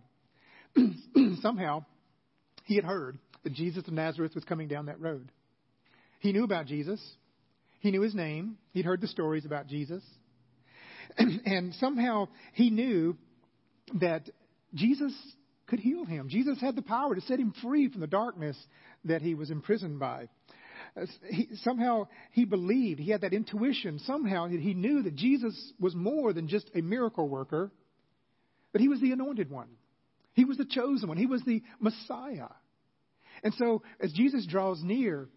Somehow, 1.40 1.84
he 2.64 2.76
had 2.76 2.84
heard 2.84 3.18
that 3.42 3.52
Jesus 3.52 3.86
of 3.86 3.92
Nazareth 3.92 4.34
was 4.34 4.44
coming 4.44 4.68
down 4.68 4.86
that 4.86 5.00
road. 5.00 5.30
He 6.20 6.32
knew 6.32 6.44
about 6.44 6.66
Jesus. 6.66 7.00
He 7.80 7.90
knew 7.90 8.02
his 8.02 8.14
name. 8.14 8.56
He'd 8.70 8.84
heard 8.84 9.00
the 9.00 9.08
stories 9.08 9.44
about 9.44 9.66
Jesus. 9.66 10.02
and 11.18 11.74
somehow 11.74 12.28
he 12.54 12.70
knew 12.70 13.16
that 14.00 14.30
Jesus 14.74 15.12
could 15.72 15.80
heal 15.80 16.04
him. 16.04 16.28
Jesus 16.28 16.60
had 16.60 16.76
the 16.76 16.82
power 16.82 17.14
to 17.14 17.22
set 17.22 17.40
him 17.40 17.54
free 17.62 17.88
from 17.88 18.02
the 18.02 18.06
darkness 18.06 18.58
that 19.06 19.22
he 19.22 19.32
was 19.32 19.50
imprisoned 19.50 19.98
by. 19.98 20.28
Uh, 20.94 21.06
he, 21.30 21.48
somehow 21.62 22.08
he 22.32 22.44
believed, 22.44 23.00
he 23.00 23.10
had 23.10 23.22
that 23.22 23.32
intuition. 23.32 23.98
Somehow 24.00 24.48
he 24.48 24.74
knew 24.74 25.02
that 25.02 25.14
Jesus 25.14 25.72
was 25.80 25.94
more 25.94 26.34
than 26.34 26.46
just 26.46 26.70
a 26.74 26.82
miracle 26.82 27.26
worker, 27.26 27.70
but 28.72 28.82
he 28.82 28.88
was 28.88 29.00
the 29.00 29.12
anointed 29.12 29.50
one. 29.50 29.68
He 30.34 30.44
was 30.44 30.58
the 30.58 30.66
chosen 30.66 31.08
one. 31.08 31.16
He 31.16 31.24
was 31.24 31.40
the 31.46 31.62
Messiah. 31.80 32.48
And 33.42 33.54
so 33.54 33.82
as 33.98 34.12
Jesus 34.12 34.44
draws 34.44 34.82
near, 34.82 35.30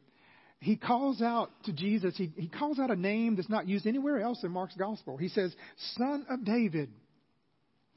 he 0.59 0.75
calls 0.75 1.21
out 1.21 1.49
to 1.63 1.71
Jesus, 1.71 2.17
he, 2.17 2.33
he 2.35 2.49
calls 2.49 2.77
out 2.77 2.91
a 2.91 2.95
name 2.97 3.37
that's 3.37 3.47
not 3.47 3.69
used 3.69 3.87
anywhere 3.87 4.19
else 4.19 4.43
in 4.43 4.51
Mark's 4.51 4.75
gospel. 4.75 5.15
He 5.15 5.29
says, 5.29 5.55
Son 5.95 6.25
of 6.29 6.43
David, 6.43 6.89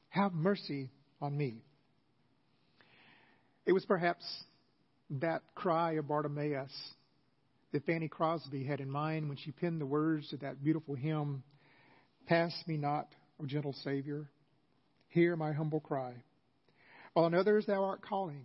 have 0.07 0.31
mercy 0.31 0.89
on 1.21 1.37
me. 1.37 1.63
It 3.69 3.73
was 3.73 3.85
perhaps 3.85 4.25
that 5.11 5.43
cry 5.53 5.91
of 5.91 6.07
Bartimaeus 6.07 6.71
that 7.71 7.85
Fanny 7.85 8.07
Crosby 8.07 8.63
had 8.63 8.79
in 8.79 8.89
mind 8.89 9.27
when 9.27 9.37
she 9.37 9.51
penned 9.51 9.79
the 9.79 9.85
words 9.85 10.27
to 10.29 10.37
that 10.37 10.63
beautiful 10.63 10.95
hymn, 10.95 11.43
Pass 12.25 12.51
me 12.65 12.77
not, 12.77 13.09
O 13.39 13.45
gentle 13.45 13.75
Savior, 13.83 14.27
hear 15.09 15.35
my 15.35 15.51
humble 15.51 15.81
cry. 15.81 16.15
While 17.13 17.25
on 17.25 17.35
others 17.35 17.67
thou 17.67 17.83
art 17.83 18.01
calling, 18.01 18.43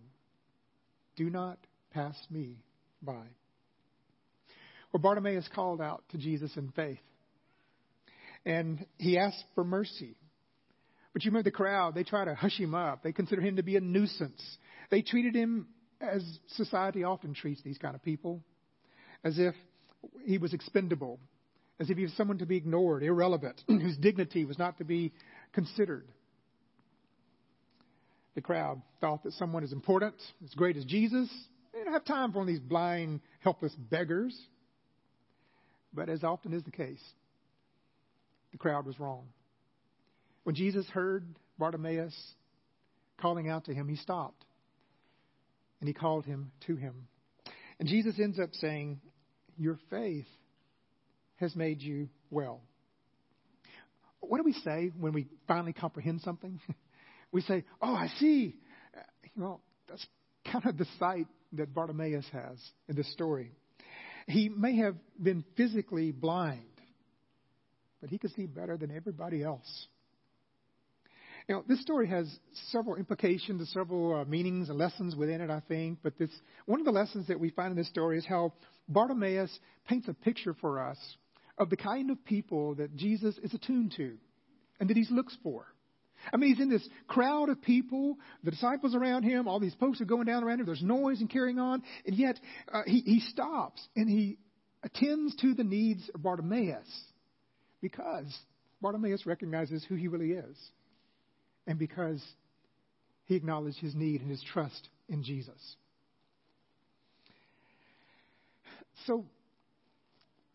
do 1.16 1.30
not 1.30 1.56
pass 1.90 2.18
me 2.28 2.58
by. 3.00 3.24
Well, 4.92 5.00
Bartimaeus 5.00 5.48
called 5.54 5.80
out 5.80 6.04
to 6.10 6.18
Jesus 6.18 6.54
in 6.54 6.70
faith, 6.72 7.00
and 8.44 8.84
he 8.98 9.16
asked 9.16 9.44
for 9.54 9.64
mercy. 9.64 10.18
But 11.14 11.24
you 11.24 11.30
remember 11.30 11.48
the 11.48 11.56
crowd, 11.56 11.94
they 11.94 12.04
try 12.04 12.26
to 12.26 12.34
hush 12.34 12.58
him 12.58 12.74
up. 12.74 13.02
They 13.02 13.12
consider 13.12 13.40
him 13.40 13.56
to 13.56 13.62
be 13.62 13.76
a 13.76 13.80
nuisance. 13.80 14.58
They 14.90 15.02
treated 15.02 15.34
him 15.34 15.68
as 16.00 16.22
society 16.56 17.04
often 17.04 17.34
treats 17.34 17.62
these 17.62 17.78
kind 17.78 17.94
of 17.94 18.02
people 18.02 18.42
as 19.22 19.38
if 19.38 19.54
he 20.24 20.38
was 20.38 20.52
expendable, 20.52 21.18
as 21.80 21.90
if 21.90 21.96
he 21.96 22.02
was 22.02 22.12
someone 22.12 22.38
to 22.38 22.46
be 22.46 22.56
ignored, 22.56 23.02
irrelevant, 23.02 23.62
whose 23.66 23.96
dignity 23.96 24.44
was 24.44 24.58
not 24.58 24.78
to 24.78 24.84
be 24.84 25.12
considered. 25.52 26.06
The 28.34 28.42
crowd 28.42 28.82
thought 29.00 29.22
that 29.22 29.32
someone 29.34 29.64
as 29.64 29.72
important, 29.72 30.14
as 30.44 30.50
great 30.54 30.76
as 30.76 30.84
Jesus, 30.84 31.28
they 31.72 31.78
didn't 31.78 31.92
have 31.92 32.04
time 32.04 32.32
for 32.32 32.44
these 32.44 32.60
blind, 32.60 33.20
helpless 33.40 33.74
beggars. 33.74 34.38
But 35.92 36.08
as 36.08 36.24
often 36.24 36.52
is 36.52 36.64
the 36.64 36.72
case, 36.72 37.02
the 38.52 38.58
crowd 38.58 38.84
was 38.84 38.98
wrong. 38.98 39.26
When 40.42 40.56
Jesus 40.56 40.86
heard 40.88 41.24
Bartimaeus 41.58 42.14
calling 43.18 43.48
out 43.48 43.66
to 43.66 43.74
him, 43.74 43.88
he 43.88 43.96
stopped 43.96 44.43
and 45.84 45.88
he 45.90 45.92
called 45.92 46.24
him 46.24 46.50
to 46.66 46.76
him. 46.76 47.08
And 47.78 47.86
Jesus 47.86 48.14
ends 48.18 48.38
up 48.38 48.48
saying, 48.54 49.02
Your 49.58 49.78
faith 49.90 50.24
has 51.36 51.54
made 51.54 51.82
you 51.82 52.08
well. 52.30 52.62
What 54.20 54.38
do 54.38 54.44
we 54.44 54.54
say 54.54 54.92
when 54.98 55.12
we 55.12 55.26
finally 55.46 55.74
comprehend 55.74 56.22
something? 56.22 56.58
we 57.32 57.42
say, 57.42 57.64
Oh, 57.82 57.94
I 57.94 58.08
see. 58.18 58.54
Well, 59.36 59.60
that's 59.86 60.06
kind 60.50 60.64
of 60.64 60.78
the 60.78 60.86
sight 60.98 61.26
that 61.52 61.74
Bartimaeus 61.74 62.24
has 62.32 62.56
in 62.88 62.96
this 62.96 63.12
story. 63.12 63.52
He 64.26 64.48
may 64.48 64.76
have 64.78 64.96
been 65.22 65.44
physically 65.54 66.12
blind, 66.12 66.62
but 68.00 68.08
he 68.08 68.16
could 68.16 68.32
see 68.32 68.46
better 68.46 68.78
than 68.78 68.90
everybody 68.90 69.42
else. 69.42 69.86
Know, 71.48 71.62
this 71.68 71.82
story 71.82 72.08
has 72.08 72.26
several 72.70 72.96
implications 72.96 73.70
several 73.72 74.14
uh, 74.14 74.24
meanings 74.24 74.70
and 74.70 74.78
lessons 74.78 75.14
within 75.14 75.42
it, 75.42 75.50
I 75.50 75.60
think. 75.68 75.98
But 76.02 76.18
this, 76.18 76.30
one 76.64 76.80
of 76.80 76.86
the 76.86 76.92
lessons 76.92 77.28
that 77.28 77.38
we 77.38 77.50
find 77.50 77.72
in 77.72 77.76
this 77.76 77.88
story 77.88 78.16
is 78.16 78.24
how 78.24 78.54
Bartimaeus 78.88 79.58
paints 79.86 80.08
a 80.08 80.14
picture 80.14 80.54
for 80.54 80.80
us 80.80 80.98
of 81.58 81.68
the 81.68 81.76
kind 81.76 82.10
of 82.10 82.24
people 82.24 82.74
that 82.76 82.96
Jesus 82.96 83.36
is 83.42 83.52
attuned 83.52 83.92
to 83.96 84.16
and 84.80 84.88
that 84.88 84.96
he 84.96 85.06
looks 85.10 85.36
for. 85.42 85.66
I 86.32 86.38
mean, 86.38 86.54
he's 86.54 86.62
in 86.62 86.70
this 86.70 86.88
crowd 87.06 87.50
of 87.50 87.60
people, 87.60 88.16
the 88.42 88.50
disciples 88.50 88.94
around 88.94 89.24
him, 89.24 89.46
all 89.46 89.60
these 89.60 89.74
folks 89.78 90.00
are 90.00 90.06
going 90.06 90.24
down 90.24 90.42
around 90.42 90.60
him, 90.60 90.66
there's 90.66 90.82
noise 90.82 91.20
and 91.20 91.28
carrying 91.28 91.58
on, 91.58 91.82
and 92.06 92.16
yet 92.16 92.40
uh, 92.72 92.80
he, 92.86 93.00
he 93.00 93.20
stops 93.20 93.86
and 93.94 94.08
he 94.08 94.38
attends 94.82 95.36
to 95.36 95.52
the 95.52 95.64
needs 95.64 96.10
of 96.14 96.22
Bartimaeus 96.22 96.88
because 97.82 98.34
Bartimaeus 98.80 99.26
recognizes 99.26 99.84
who 99.84 99.96
he 99.96 100.08
really 100.08 100.30
is 100.30 100.56
and 101.66 101.78
because 101.78 102.22
he 103.24 103.34
acknowledged 103.34 103.78
his 103.78 103.94
need 103.94 104.20
and 104.20 104.30
his 104.30 104.42
trust 104.52 104.88
in 105.08 105.22
Jesus. 105.22 105.76
So, 109.06 109.24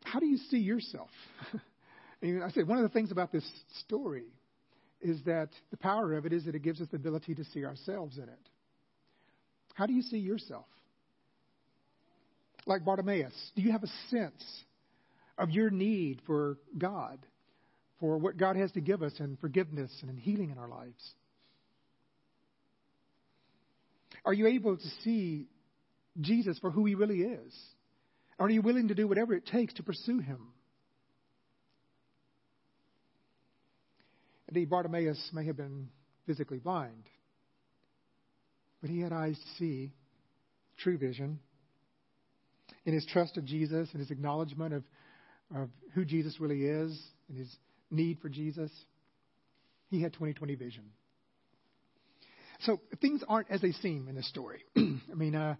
how 0.04 0.20
do 0.20 0.26
you 0.26 0.38
see 0.50 0.58
yourself? 0.58 1.10
I, 2.22 2.26
mean, 2.26 2.42
I 2.42 2.50
said 2.52 2.68
one 2.68 2.78
of 2.78 2.84
the 2.84 2.90
things 2.90 3.12
about 3.12 3.32
this 3.32 3.50
story 3.86 4.26
is 5.02 5.20
that 5.26 5.50
the 5.72 5.78
power 5.78 6.14
of 6.16 6.26
it 6.26 6.34
is 6.34 6.46
that 6.46 6.56
it 6.56 6.62
gives 6.62 6.82
us 6.82 6.88
the 6.92 6.98
ability 6.98 7.36
to 7.36 7.46
see 7.46 7.66
ourselves 7.66 8.18
in 8.18 8.24
it. 8.24 8.50
How 9.76 9.86
do 9.86 9.94
you 9.94 10.02
see 10.02 10.18
yourself? 10.18 10.66
Like 12.66 12.84
Bartimaeus, 12.84 13.34
do 13.56 13.62
you 13.62 13.72
have 13.72 13.84
a 13.84 13.92
sense 14.10 14.44
of 15.38 15.52
your 15.52 15.70
need 15.70 16.22
for 16.28 16.58
God? 16.78 17.20
For 18.00 18.18
what 18.18 18.38
God 18.38 18.56
has 18.56 18.72
to 18.74 18.82
give 18.82 19.04
us 19.04 19.14
in 19.20 19.38
forgiveness 19.42 19.92
and 20.02 20.10
in 20.10 20.18
healing 20.18 20.52
in 20.52 20.58
our 20.58 20.70
lives? 20.70 21.14
Are 24.26 24.34
you 24.34 24.48
able 24.48 24.78
to 24.78 24.90
see 25.04 25.48
Jesus 26.20 26.58
for 26.60 26.72
who 26.72 26.86
he 26.86 26.96
really 26.96 27.22
is? 27.22 27.56
Are 28.38 28.50
you 28.50 28.62
willing 28.62 28.88
to 28.88 28.96
do 28.96 29.08
whatever 29.08 29.34
it 29.34 29.46
takes 29.46 29.74
to 29.76 29.84
pursue 29.84 30.20
him? 30.20 30.54
Indeed, 34.48 34.70
Bartimaeus 34.70 35.30
may 35.34 35.46
have 35.46 35.58
been 35.58 35.90
physically 36.26 36.58
blind, 36.58 37.04
but 38.82 38.90
he 38.90 39.00
had 39.00 39.14
eyes 39.14 39.38
to 39.38 39.58
see, 39.60 39.92
true 40.78 40.98
vision. 40.98 41.40
In 42.86 42.94
his 42.94 43.06
trust 43.06 43.38
of 43.38 43.46
Jesus 43.46 43.90
and 43.92 44.00
his 44.00 44.10
acknowledgement 44.10 44.74
of, 44.74 44.84
of 45.56 45.70
who 45.94 46.06
Jesus 46.06 46.40
really 46.40 46.66
is 46.66 47.00
and 47.28 47.38
his 47.38 47.56
need 47.92 48.20
for 48.20 48.30
Jesus, 48.30 48.72
he 49.90 50.02
had 50.02 50.14
2020 50.14 50.56
vision. 50.56 50.84
So 52.62 52.82
things 53.00 53.24
aren't 53.28 53.50
as 53.50 53.62
they 53.62 53.72
seem 53.72 54.08
in 54.10 54.16
this 54.16 54.28
story. 54.28 54.64
I 54.78 55.16
mean, 55.16 55.34
uh, 55.34 55.56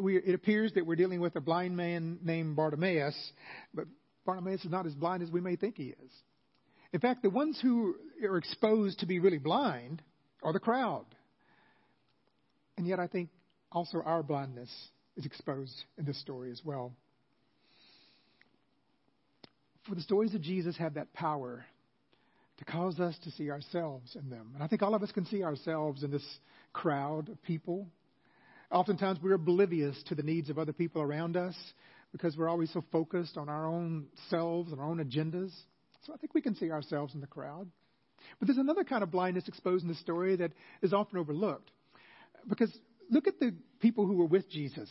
we, 0.00 0.16
it 0.16 0.34
appears 0.34 0.72
that 0.74 0.86
we're 0.86 0.96
dealing 0.96 1.20
with 1.20 1.36
a 1.36 1.40
blind 1.40 1.76
man 1.76 2.18
named 2.22 2.56
Bartimaeus, 2.56 3.14
but 3.74 3.84
Bartimaeus 4.24 4.64
is 4.64 4.70
not 4.70 4.86
as 4.86 4.94
blind 4.94 5.22
as 5.22 5.30
we 5.30 5.40
may 5.40 5.56
think 5.56 5.76
he 5.76 5.88
is. 5.88 6.12
In 6.92 7.00
fact, 7.00 7.22
the 7.22 7.30
ones 7.30 7.58
who 7.62 7.94
are 8.24 8.38
exposed 8.38 9.00
to 9.00 9.06
be 9.06 9.18
really 9.18 9.38
blind 9.38 10.02
are 10.42 10.52
the 10.52 10.60
crowd. 10.60 11.04
And 12.76 12.86
yet, 12.86 12.98
I 12.98 13.06
think 13.06 13.28
also 13.70 14.00
our 14.02 14.22
blindness 14.22 14.70
is 15.16 15.26
exposed 15.26 15.84
in 15.98 16.06
this 16.06 16.18
story 16.20 16.50
as 16.50 16.60
well. 16.64 16.92
For 19.90 19.96
the 19.96 20.02
stories 20.02 20.36
of 20.36 20.40
Jesus 20.40 20.76
have 20.76 20.94
that 20.94 21.12
power 21.14 21.64
to 22.58 22.64
cause 22.64 23.00
us 23.00 23.18
to 23.24 23.30
see 23.32 23.50
ourselves 23.50 24.14
in 24.14 24.30
them. 24.30 24.52
And 24.54 24.62
I 24.62 24.68
think 24.68 24.82
all 24.82 24.94
of 24.94 25.02
us 25.02 25.10
can 25.10 25.26
see 25.26 25.42
ourselves 25.42 26.04
in 26.04 26.12
this 26.12 26.24
crowd 26.72 27.28
of 27.28 27.42
people. 27.42 27.88
Oftentimes 28.70 29.18
we're 29.20 29.34
oblivious 29.34 30.00
to 30.04 30.14
the 30.14 30.22
needs 30.22 30.48
of 30.48 30.60
other 30.60 30.72
people 30.72 31.02
around 31.02 31.36
us 31.36 31.56
because 32.12 32.36
we're 32.36 32.48
always 32.48 32.72
so 32.72 32.84
focused 32.92 33.36
on 33.36 33.48
our 33.48 33.66
own 33.66 34.06
selves 34.28 34.70
and 34.70 34.80
our 34.80 34.86
own 34.86 35.04
agendas. 35.04 35.52
So 36.06 36.14
I 36.14 36.18
think 36.18 36.34
we 36.34 36.40
can 36.40 36.54
see 36.54 36.70
ourselves 36.70 37.16
in 37.16 37.20
the 37.20 37.26
crowd. 37.26 37.68
But 38.38 38.46
there's 38.46 38.58
another 38.58 38.84
kind 38.84 39.02
of 39.02 39.10
blindness 39.10 39.48
exposed 39.48 39.82
in 39.82 39.88
the 39.88 39.96
story 39.96 40.36
that 40.36 40.52
is 40.82 40.92
often 40.92 41.18
overlooked. 41.18 41.72
Because 42.48 42.72
look 43.10 43.26
at 43.26 43.40
the 43.40 43.56
people 43.80 44.06
who 44.06 44.14
were 44.14 44.26
with 44.26 44.48
Jesus, 44.48 44.88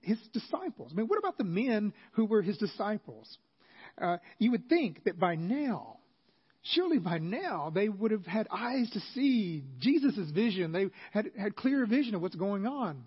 his 0.00 0.18
disciples. 0.32 0.90
I 0.90 0.96
mean, 0.96 1.06
what 1.06 1.20
about 1.20 1.38
the 1.38 1.44
men 1.44 1.92
who 2.14 2.24
were 2.24 2.42
his 2.42 2.58
disciples? 2.58 3.38
Uh, 4.00 4.16
you 4.38 4.50
would 4.52 4.68
think 4.68 5.04
that 5.04 5.18
by 5.18 5.34
now, 5.34 5.98
surely 6.62 6.98
by 6.98 7.18
now, 7.18 7.70
they 7.74 7.88
would 7.88 8.10
have 8.10 8.26
had 8.26 8.48
eyes 8.50 8.88
to 8.90 9.00
see 9.14 9.64
Jesus' 9.78 10.30
vision. 10.30 10.72
They 10.72 10.86
had 11.12 11.30
had 11.38 11.54
clear 11.54 11.84
vision 11.86 12.14
of 12.14 12.22
what's 12.22 12.36
going 12.36 12.66
on. 12.66 13.04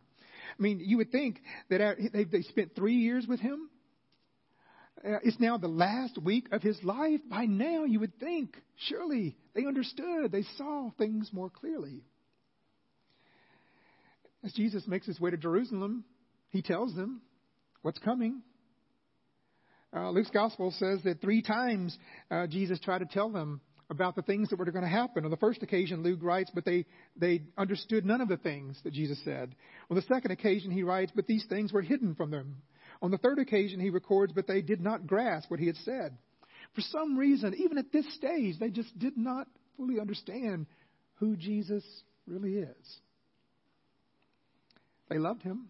I 0.57 0.61
mean, 0.61 0.79
you 0.83 0.97
would 0.97 1.11
think 1.11 1.41
that 1.69 1.97
they, 2.13 2.25
they 2.25 2.41
spent 2.43 2.75
three 2.75 2.95
years 2.95 3.25
with 3.27 3.39
him. 3.39 3.69
Uh, 5.03 5.17
it's 5.23 5.39
now 5.39 5.57
the 5.57 5.67
last 5.67 6.17
week 6.17 6.47
of 6.51 6.61
his 6.61 6.81
life. 6.83 7.19
By 7.29 7.45
now, 7.45 7.83
you 7.85 7.99
would 7.99 8.19
think, 8.19 8.55
surely 8.87 9.35
they 9.53 9.65
understood. 9.65 10.31
They 10.31 10.45
saw 10.57 10.91
things 10.97 11.29
more 11.33 11.49
clearly. 11.49 12.03
As 14.45 14.53
Jesus 14.53 14.85
makes 14.87 15.07
his 15.07 15.19
way 15.19 15.31
to 15.31 15.37
Jerusalem, 15.37 16.05
he 16.49 16.61
tells 16.61 16.95
them 16.95 17.21
what's 17.81 17.99
coming. 17.99 18.43
Uh, 19.95 20.09
Luke's 20.09 20.31
gospel 20.31 20.71
says 20.71 21.01
that 21.03 21.21
three 21.21 21.41
times 21.41 21.97
uh, 22.31 22.47
Jesus 22.47 22.79
tried 22.79 22.99
to 22.99 23.05
tell 23.05 23.29
them 23.29 23.61
about 23.89 24.15
the 24.15 24.23
things 24.23 24.49
that 24.49 24.57
were 24.57 24.65
going 24.65 24.83
to 24.83 24.89
happen. 24.89 25.23
On 25.23 25.29
the 25.29 25.37
first 25.37 25.61
occasion, 25.61 26.01
Luke 26.01 26.19
writes, 26.23 26.49
but 26.53 26.65
they, 26.65 26.85
they 27.15 27.43
understood 27.57 28.05
none 28.05 28.21
of 28.21 28.27
the 28.27 28.37
things 28.37 28.79
that 28.83 28.93
Jesus 28.93 29.23
said. 29.23 29.53
On 29.91 29.95
the 29.95 30.01
second 30.03 30.31
occasion, 30.31 30.71
he 30.71 30.81
writes, 30.81 31.11
but 31.15 31.27
these 31.27 31.45
things 31.47 31.71
were 31.71 31.81
hidden 31.81 32.15
from 32.15 32.31
them. 32.31 32.57
On 33.03 33.11
the 33.11 33.19
third 33.19 33.37
occasion, 33.37 33.79
he 33.79 33.91
records, 33.91 34.33
but 34.33 34.47
they 34.47 34.61
did 34.61 34.81
not 34.81 35.05
grasp 35.05 35.51
what 35.51 35.59
he 35.59 35.67
had 35.67 35.75
said. 35.77 36.17
For 36.73 36.81
some 36.81 37.17
reason, 37.17 37.53
even 37.55 37.77
at 37.77 37.91
this 37.91 38.11
stage, 38.15 38.57
they 38.59 38.69
just 38.69 38.97
did 38.97 39.15
not 39.15 39.47
fully 39.77 39.99
understand 39.99 40.65
who 41.15 41.35
Jesus 41.35 41.83
really 42.25 42.55
is. 42.55 42.97
They 45.09 45.19
loved 45.19 45.43
him 45.43 45.67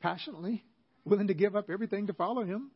passionately, 0.00 0.64
willing 1.04 1.28
to 1.28 1.34
give 1.34 1.54
up 1.54 1.70
everything 1.70 2.08
to 2.08 2.14
follow 2.14 2.44
him 2.44 2.70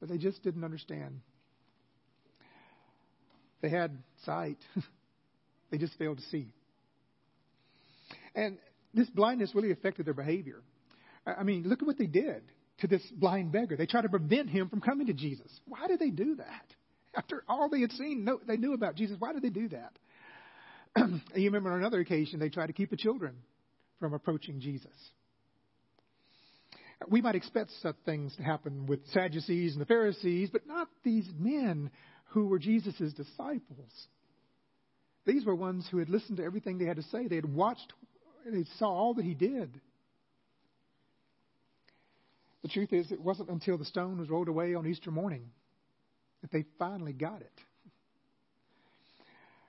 but 0.00 0.08
they 0.08 0.18
just 0.18 0.42
didn't 0.42 0.64
understand. 0.64 1.20
They 3.60 3.68
had 3.68 3.98
sight, 4.24 4.58
they 5.70 5.78
just 5.78 5.98
failed 5.98 6.18
to 6.18 6.24
see. 6.24 6.52
And 8.34 8.58
this 8.94 9.08
blindness 9.10 9.54
really 9.54 9.72
affected 9.72 10.06
their 10.06 10.14
behavior. 10.14 10.62
I 11.26 11.42
mean, 11.42 11.64
look 11.64 11.82
at 11.82 11.86
what 11.86 11.98
they 11.98 12.06
did 12.06 12.42
to 12.80 12.86
this 12.86 13.02
blind 13.12 13.52
beggar. 13.52 13.76
They 13.76 13.86
tried 13.86 14.02
to 14.02 14.08
prevent 14.08 14.48
him 14.48 14.68
from 14.68 14.80
coming 14.80 15.08
to 15.08 15.12
Jesus. 15.12 15.50
Why 15.66 15.86
did 15.88 15.98
they 15.98 16.10
do 16.10 16.36
that? 16.36 16.64
After 17.14 17.42
all 17.48 17.68
they 17.68 17.80
had 17.80 17.92
seen, 17.92 18.24
no, 18.24 18.40
they 18.46 18.56
knew 18.56 18.74
about 18.74 18.94
Jesus. 18.94 19.16
Why 19.18 19.32
did 19.32 19.42
they 19.42 19.50
do 19.50 19.68
that? 19.70 19.92
you 21.34 21.44
remember 21.46 21.72
on 21.72 21.80
another 21.80 22.00
occasion, 22.00 22.38
they 22.38 22.48
tried 22.48 22.68
to 22.68 22.72
keep 22.72 22.90
the 22.90 22.96
children 22.96 23.34
from 23.98 24.14
approaching 24.14 24.60
Jesus. 24.60 24.92
We 27.06 27.20
might 27.20 27.36
expect 27.36 27.70
such 27.80 27.96
things 28.04 28.34
to 28.36 28.42
happen 28.42 28.86
with 28.86 29.06
Sadducees 29.12 29.72
and 29.72 29.80
the 29.80 29.86
Pharisees, 29.86 30.50
but 30.50 30.66
not 30.66 30.88
these 31.04 31.28
men 31.38 31.90
who 32.30 32.46
were 32.46 32.58
Jesus' 32.58 33.12
disciples. 33.12 34.08
These 35.24 35.44
were 35.44 35.54
ones 35.54 35.86
who 35.90 35.98
had 35.98 36.08
listened 36.08 36.38
to 36.38 36.44
everything 36.44 36.78
they 36.78 36.86
had 36.86 36.96
to 36.96 37.02
say. 37.04 37.28
They 37.28 37.36
had 37.36 37.54
watched, 37.54 37.92
they 38.46 38.64
saw 38.78 38.88
all 38.88 39.14
that 39.14 39.24
he 39.24 39.34
did. 39.34 39.80
The 42.62 42.68
truth 42.68 42.92
is, 42.92 43.12
it 43.12 43.20
wasn't 43.20 43.50
until 43.50 43.78
the 43.78 43.84
stone 43.84 44.18
was 44.18 44.28
rolled 44.28 44.48
away 44.48 44.74
on 44.74 44.86
Easter 44.86 45.10
morning 45.10 45.50
that 46.42 46.50
they 46.50 46.64
finally 46.78 47.12
got 47.12 47.40
it. 47.40 47.52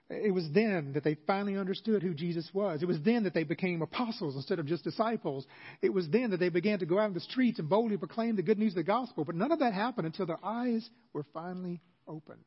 It 0.09 0.33
was 0.33 0.49
then 0.53 0.93
that 0.93 1.03
they 1.03 1.15
finally 1.27 1.55
understood 1.55 2.01
who 2.01 2.15
Jesus 2.15 2.49
was. 2.51 2.81
It 2.81 2.87
was 2.87 2.99
then 3.01 3.25
that 3.25 3.35
they 3.35 3.43
became 3.43 3.83
apostles 3.83 4.35
instead 4.35 4.57
of 4.57 4.65
just 4.65 4.83
disciples. 4.83 5.45
It 5.83 5.93
was 5.93 6.09
then 6.09 6.31
that 6.31 6.39
they 6.39 6.49
began 6.49 6.79
to 6.79 6.87
go 6.87 6.97
out 6.97 7.09
in 7.09 7.13
the 7.13 7.19
streets 7.19 7.59
and 7.59 7.69
boldly 7.69 7.97
proclaim 7.97 8.35
the 8.35 8.41
good 8.41 8.57
news 8.57 8.71
of 8.71 8.77
the 8.77 8.83
gospel. 8.83 9.23
But 9.23 9.35
none 9.35 9.51
of 9.51 9.59
that 9.59 9.73
happened 9.73 10.07
until 10.07 10.25
their 10.25 10.43
eyes 10.43 10.89
were 11.13 11.25
finally 11.31 11.79
opened. 12.07 12.43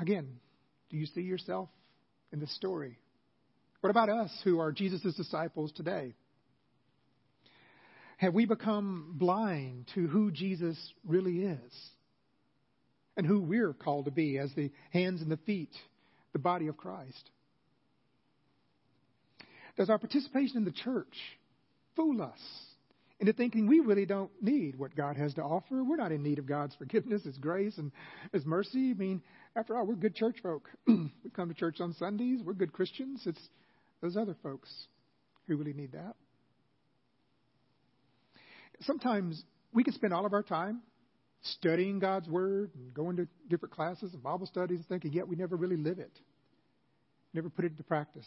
Again, 0.00 0.28
do 0.90 0.96
you 0.96 1.06
see 1.06 1.22
yourself 1.22 1.68
in 2.32 2.38
this 2.38 2.54
story 2.54 2.98
What 3.80 3.90
about 3.90 4.08
us 4.08 4.30
who 4.44 4.60
are 4.60 4.72
Jesus' 4.72 5.14
disciples 5.14 5.72
today? 5.72 6.14
Have 8.18 8.34
we 8.34 8.46
become 8.46 9.14
blind 9.16 9.88
to 9.94 10.08
who 10.08 10.30
Jesus 10.30 10.76
really 11.06 11.42
is 11.42 11.90
and 13.18 13.26
who 13.26 13.40
we're 13.40 13.74
called 13.74 14.06
to 14.06 14.10
be 14.12 14.38
as 14.38 14.50
the 14.54 14.70
hands 14.92 15.20
and 15.20 15.30
the 15.30 15.36
feet, 15.38 15.74
the 16.32 16.38
body 16.38 16.68
of 16.68 16.76
Christ? 16.76 17.30
Does 19.76 19.90
our 19.90 19.98
participation 19.98 20.56
in 20.56 20.64
the 20.64 20.70
church 20.70 21.14
fool 21.96 22.22
us 22.22 22.38
into 23.18 23.32
thinking 23.32 23.66
we 23.66 23.80
really 23.80 24.06
don't 24.06 24.30
need 24.40 24.78
what 24.78 24.94
God 24.94 25.16
has 25.16 25.34
to 25.34 25.42
offer? 25.42 25.82
We're 25.82 25.96
not 25.96 26.12
in 26.12 26.22
need 26.22 26.38
of 26.38 26.46
God's 26.46 26.76
forgiveness, 26.76 27.24
His 27.24 27.36
grace, 27.38 27.76
and 27.76 27.90
His 28.32 28.46
mercy. 28.46 28.92
I 28.92 28.94
mean, 28.94 29.20
after 29.56 29.76
all, 29.76 29.84
we're 29.84 29.96
good 29.96 30.14
church 30.14 30.36
folk. 30.40 30.68
we 30.86 31.10
come 31.34 31.48
to 31.48 31.54
church 31.54 31.80
on 31.80 31.94
Sundays. 31.94 32.40
We're 32.44 32.54
good 32.54 32.72
Christians. 32.72 33.22
It's 33.26 33.48
those 34.00 34.16
other 34.16 34.36
folks 34.44 34.72
who 35.48 35.56
really 35.56 35.72
need 35.72 35.92
that. 35.92 36.14
Sometimes 38.82 39.42
we 39.72 39.82
can 39.82 39.92
spend 39.94 40.14
all 40.14 40.24
of 40.24 40.32
our 40.32 40.44
time 40.44 40.82
studying 41.42 41.98
God's 41.98 42.28
Word 42.28 42.70
and 42.74 42.92
going 42.92 43.16
to 43.16 43.28
different 43.48 43.74
classes 43.74 44.12
and 44.12 44.22
Bible 44.22 44.46
studies 44.46 44.78
and 44.78 44.88
thinking, 44.88 45.12
yet 45.12 45.28
we 45.28 45.36
never 45.36 45.56
really 45.56 45.76
live 45.76 45.98
it, 45.98 46.12
never 47.32 47.48
put 47.48 47.64
it 47.64 47.72
into 47.72 47.84
practice. 47.84 48.26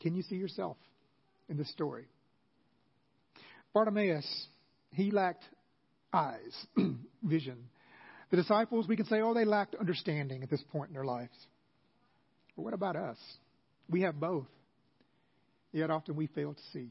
Can 0.00 0.14
you 0.14 0.22
see 0.22 0.36
yourself 0.36 0.76
in 1.48 1.56
this 1.56 1.70
story? 1.70 2.06
Bartimaeus, 3.72 4.46
he 4.92 5.10
lacked 5.10 5.44
eyes, 6.12 6.66
vision. 7.22 7.68
The 8.30 8.36
disciples, 8.36 8.88
we 8.88 8.96
can 8.96 9.06
say, 9.06 9.20
oh, 9.20 9.34
they 9.34 9.44
lacked 9.44 9.74
understanding 9.74 10.42
at 10.42 10.50
this 10.50 10.62
point 10.72 10.88
in 10.88 10.94
their 10.94 11.04
lives. 11.04 11.34
But 12.56 12.62
what 12.62 12.74
about 12.74 12.96
us? 12.96 13.18
We 13.88 14.02
have 14.02 14.18
both. 14.18 14.46
Yet 15.72 15.90
often 15.90 16.16
we 16.16 16.26
fail 16.28 16.54
to 16.54 16.62
see. 16.72 16.90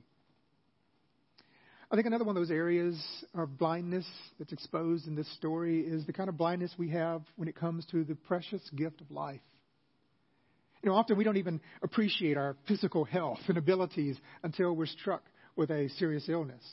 I 1.92 1.96
think 1.96 2.08
another 2.08 2.24
one 2.24 2.36
of 2.36 2.42
those 2.42 2.52
areas 2.52 3.00
of 3.36 3.60
blindness 3.60 4.08
that's 4.40 4.52
exposed 4.52 5.08
in 5.08 5.16
this 5.16 5.32
story 5.36 5.82
is 5.82 6.06
the 6.06 6.14
kind 6.14 6.30
of 6.30 6.38
blindness 6.38 6.74
we 6.78 6.90
have 6.90 7.22
when 7.36 7.48
it 7.48 7.56
comes 7.56 7.86
to 7.88 8.04
the 8.04 8.16
precious 8.16 8.62
gift 8.76 9.02
of 9.02 9.12
life. 9.12 9.42
You 10.82 10.90
know, 10.90 10.96
often 10.96 11.18
we 11.18 11.24
don't 11.24 11.38
even 11.38 11.62
appreciate 11.84 12.38
our 12.38 12.56
physical 12.68 13.06
health 13.06 13.40
and 13.48 13.58
abilities 13.58 14.18
until 14.44 14.76
we're 14.76 14.88
struck 14.88 15.24
with 15.56 15.70
a 15.70 15.90
serious 15.98 16.28
illness. 16.28 16.64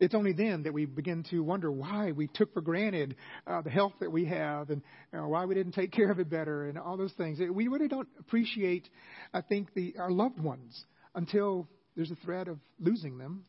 It's 0.00 0.14
only 0.14 0.32
then 0.32 0.62
that 0.64 0.72
we 0.72 0.86
begin 0.86 1.24
to 1.30 1.40
wonder 1.40 1.70
why 1.70 2.12
we 2.12 2.28
took 2.28 2.52
for 2.54 2.62
granted 2.62 3.16
uh, 3.46 3.60
the 3.60 3.70
health 3.70 3.92
that 4.00 4.10
we 4.10 4.24
have 4.24 4.70
and 4.70 4.82
you 5.12 5.18
know, 5.18 5.28
why 5.28 5.44
we 5.44 5.54
didn't 5.54 5.72
take 5.72 5.92
care 5.92 6.10
of 6.10 6.18
it 6.18 6.28
better 6.28 6.68
and 6.68 6.78
all 6.78 6.96
those 6.96 7.12
things. 7.12 7.38
We 7.38 7.68
really 7.68 7.88
don't 7.88 8.08
appreciate, 8.18 8.88
I 9.32 9.42
think, 9.42 9.74
the, 9.74 9.94
our 9.98 10.10
loved 10.10 10.40
ones 10.40 10.84
until 11.14 11.68
there's 11.96 12.10
a 12.10 12.16
threat 12.16 12.48
of 12.48 12.58
losing 12.80 13.18
them. 13.18 13.44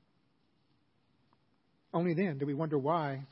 Only 1.94 2.14
then 2.14 2.38
do 2.38 2.46
we 2.46 2.54
wonder 2.54 2.78
why 2.78 3.26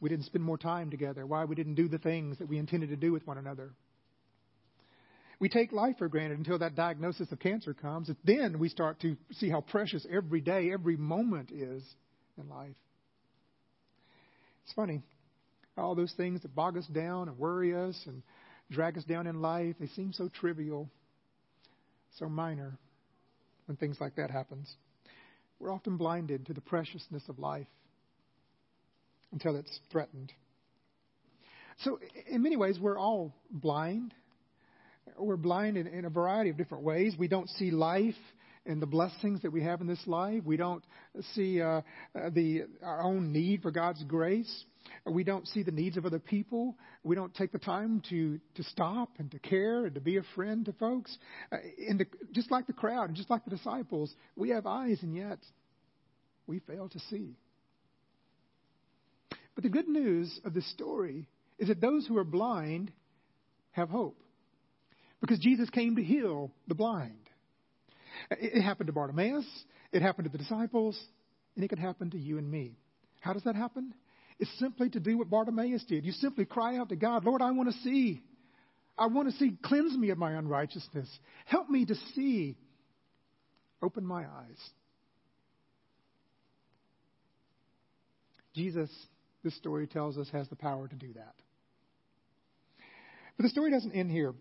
we 0.00 0.08
didn't 0.08 0.24
spend 0.24 0.44
more 0.44 0.58
time 0.58 0.90
together, 0.90 1.26
why 1.26 1.44
we 1.44 1.54
didn't 1.54 1.74
do 1.74 1.88
the 1.88 1.98
things 1.98 2.38
that 2.38 2.48
we 2.48 2.58
intended 2.58 2.88
to 2.90 2.96
do 2.96 3.12
with 3.12 3.26
one 3.26 3.36
another. 3.38 3.72
We 5.38 5.48
take 5.48 5.72
life 5.72 5.96
for 5.98 6.08
granted 6.08 6.38
until 6.38 6.58
that 6.58 6.74
diagnosis 6.74 7.32
of 7.32 7.38
cancer 7.38 7.74
comes. 7.74 8.08
And 8.08 8.16
then 8.24 8.58
we 8.58 8.68
start 8.68 9.00
to 9.00 9.16
see 9.32 9.48
how 9.48 9.62
precious 9.62 10.06
every 10.10 10.40
day, 10.40 10.70
every 10.72 10.96
moment 10.96 11.50
is 11.50 11.82
in 12.38 12.48
life. 12.48 12.76
It's 14.64 14.74
funny. 14.74 15.02
All 15.78 15.94
those 15.94 16.12
things 16.12 16.42
that 16.42 16.54
bog 16.54 16.76
us 16.76 16.86
down 16.86 17.28
and 17.28 17.38
worry 17.38 17.74
us 17.74 17.98
and 18.06 18.22
drag 18.70 18.98
us 18.98 19.04
down 19.04 19.26
in 19.26 19.40
life, 19.40 19.76
they 19.80 19.86
seem 19.88 20.12
so 20.12 20.28
trivial, 20.28 20.88
so 22.18 22.28
minor 22.28 22.78
when 23.70 23.76
things 23.76 23.98
like 24.00 24.16
that 24.16 24.32
happens. 24.32 24.68
We're 25.60 25.72
often 25.72 25.96
blinded 25.96 26.46
to 26.46 26.52
the 26.52 26.60
preciousness 26.60 27.22
of 27.28 27.38
life 27.38 27.68
until 29.30 29.54
it's 29.54 29.78
threatened. 29.92 30.32
So, 31.84 32.00
in 32.28 32.42
many 32.42 32.56
ways, 32.56 32.80
we're 32.80 32.98
all 32.98 33.32
blind. 33.48 34.12
We're 35.16 35.36
blind 35.36 35.76
in, 35.76 35.86
in, 35.86 36.04
a 36.04 36.10
variety 36.10 36.50
of 36.50 36.56
different 36.56 36.82
ways. 36.82 37.14
We 37.16 37.28
don't 37.28 37.48
see 37.48 37.70
life 37.70 38.16
and 38.66 38.82
the 38.82 38.86
blessings 38.86 39.42
that 39.42 39.52
we 39.52 39.62
have 39.62 39.80
in 39.80 39.86
this 39.86 40.04
life. 40.04 40.42
We 40.44 40.56
don't 40.56 40.82
see 41.34 41.62
uh, 41.62 41.82
uh, 42.12 42.30
the 42.34 42.62
our 42.82 43.04
own 43.04 43.32
need 43.32 43.62
for 43.62 43.70
God's 43.70 44.02
grace. 44.02 44.64
We 45.06 45.24
don't 45.24 45.46
see 45.48 45.62
the 45.62 45.70
needs 45.70 45.96
of 45.96 46.04
other 46.04 46.18
people. 46.18 46.76
We 47.02 47.16
don't 47.16 47.34
take 47.34 47.52
the 47.52 47.58
time 47.58 48.02
to 48.10 48.38
to 48.56 48.62
stop 48.64 49.10
and 49.18 49.30
to 49.30 49.38
care 49.38 49.86
and 49.86 49.94
to 49.94 50.00
be 50.00 50.18
a 50.18 50.22
friend 50.34 50.64
to 50.66 50.72
folks. 50.74 51.16
Uh, 51.50 51.56
and 51.88 52.04
just 52.32 52.50
like 52.50 52.66
the 52.66 52.72
crowd 52.72 53.08
and 53.08 53.16
just 53.16 53.30
like 53.30 53.44
the 53.44 53.50
disciples, 53.50 54.14
we 54.36 54.50
have 54.50 54.66
eyes 54.66 54.98
and 55.02 55.16
yet 55.16 55.38
we 56.46 56.60
fail 56.60 56.88
to 56.90 56.98
see. 57.10 57.36
But 59.54 59.64
the 59.64 59.70
good 59.70 59.88
news 59.88 60.40
of 60.44 60.54
this 60.54 60.70
story 60.70 61.26
is 61.58 61.68
that 61.68 61.80
those 61.80 62.06
who 62.06 62.16
are 62.18 62.24
blind 62.24 62.92
have 63.72 63.88
hope. 63.88 64.20
Because 65.20 65.38
Jesus 65.38 65.68
came 65.70 65.96
to 65.96 66.02
heal 66.02 66.50
the 66.66 66.74
blind. 66.74 67.28
It 68.30 68.62
happened 68.62 68.88
to 68.88 68.92
Bartimaeus, 68.92 69.46
it 69.92 70.02
happened 70.02 70.24
to 70.24 70.30
the 70.30 70.42
disciples, 70.42 70.98
and 71.54 71.64
it 71.64 71.68
could 71.68 71.78
happen 71.78 72.10
to 72.10 72.18
you 72.18 72.38
and 72.38 72.50
me. 72.50 72.72
How 73.20 73.32
does 73.32 73.44
that 73.44 73.54
happen? 73.54 73.94
It's 74.40 74.58
simply 74.58 74.88
to 74.88 75.00
do 75.00 75.18
what 75.18 75.28
Bartimaeus 75.28 75.84
did. 75.84 76.06
You 76.06 76.12
simply 76.12 76.46
cry 76.46 76.78
out 76.78 76.88
to 76.88 76.96
God, 76.96 77.26
Lord, 77.26 77.42
I 77.42 77.50
want 77.50 77.70
to 77.70 77.78
see. 77.80 78.22
I 78.96 79.06
want 79.06 79.30
to 79.30 79.36
see. 79.36 79.52
Cleanse 79.62 79.96
me 79.96 80.08
of 80.08 80.16
my 80.16 80.32
unrighteousness. 80.32 81.08
Help 81.44 81.68
me 81.68 81.84
to 81.84 81.94
see. 82.14 82.56
Open 83.82 84.04
my 84.04 84.22
eyes. 84.22 84.70
Jesus, 88.54 88.90
this 89.44 89.54
story 89.56 89.86
tells 89.86 90.16
us, 90.16 90.26
has 90.32 90.48
the 90.48 90.56
power 90.56 90.88
to 90.88 90.96
do 90.96 91.12
that. 91.12 91.34
But 93.36 93.42
the 93.42 93.50
story 93.50 93.70
doesn't 93.70 93.92
end 93.92 94.10
here. 94.10 94.32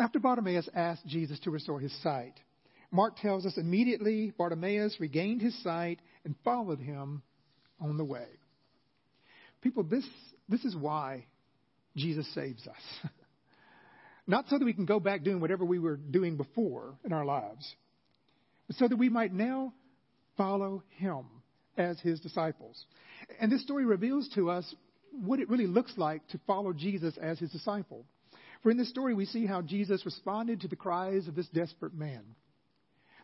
After 0.00 0.18
Bartimaeus 0.18 0.68
asked 0.74 1.06
Jesus 1.06 1.38
to 1.40 1.52
restore 1.52 1.78
his 1.78 1.94
sight, 2.02 2.34
Mark 2.90 3.16
tells 3.16 3.46
us 3.46 3.56
immediately 3.56 4.32
Bartimaeus 4.36 4.96
regained 4.98 5.40
his 5.40 5.56
sight 5.62 6.00
and 6.24 6.34
followed 6.44 6.80
him 6.80 7.22
on 7.80 7.96
the 7.96 8.04
way. 8.04 8.26
People, 9.62 9.82
this, 9.82 10.06
this 10.48 10.64
is 10.64 10.74
why 10.74 11.26
Jesus 11.96 12.32
saves 12.34 12.66
us. 12.66 13.10
Not 14.26 14.46
so 14.48 14.58
that 14.58 14.64
we 14.64 14.72
can 14.72 14.86
go 14.86 15.00
back 15.00 15.22
doing 15.22 15.40
whatever 15.40 15.64
we 15.64 15.78
were 15.78 15.96
doing 15.96 16.36
before 16.36 16.94
in 17.04 17.12
our 17.12 17.24
lives, 17.24 17.74
but 18.66 18.76
so 18.76 18.86
that 18.86 18.96
we 18.96 19.08
might 19.08 19.32
now 19.32 19.72
follow 20.36 20.82
him 20.96 21.24
as 21.76 21.98
his 22.00 22.20
disciples. 22.20 22.84
And 23.40 23.50
this 23.50 23.62
story 23.62 23.84
reveals 23.84 24.28
to 24.34 24.50
us 24.50 24.74
what 25.12 25.40
it 25.40 25.48
really 25.48 25.66
looks 25.66 25.92
like 25.96 26.26
to 26.28 26.40
follow 26.46 26.72
Jesus 26.72 27.16
as 27.20 27.38
his 27.38 27.50
disciple. 27.50 28.04
For 28.62 28.70
in 28.70 28.76
this 28.76 28.90
story, 28.90 29.14
we 29.14 29.26
see 29.26 29.46
how 29.46 29.62
Jesus 29.62 30.04
responded 30.04 30.60
to 30.60 30.68
the 30.68 30.76
cries 30.76 31.26
of 31.26 31.34
this 31.34 31.48
desperate 31.48 31.94
man. 31.94 32.22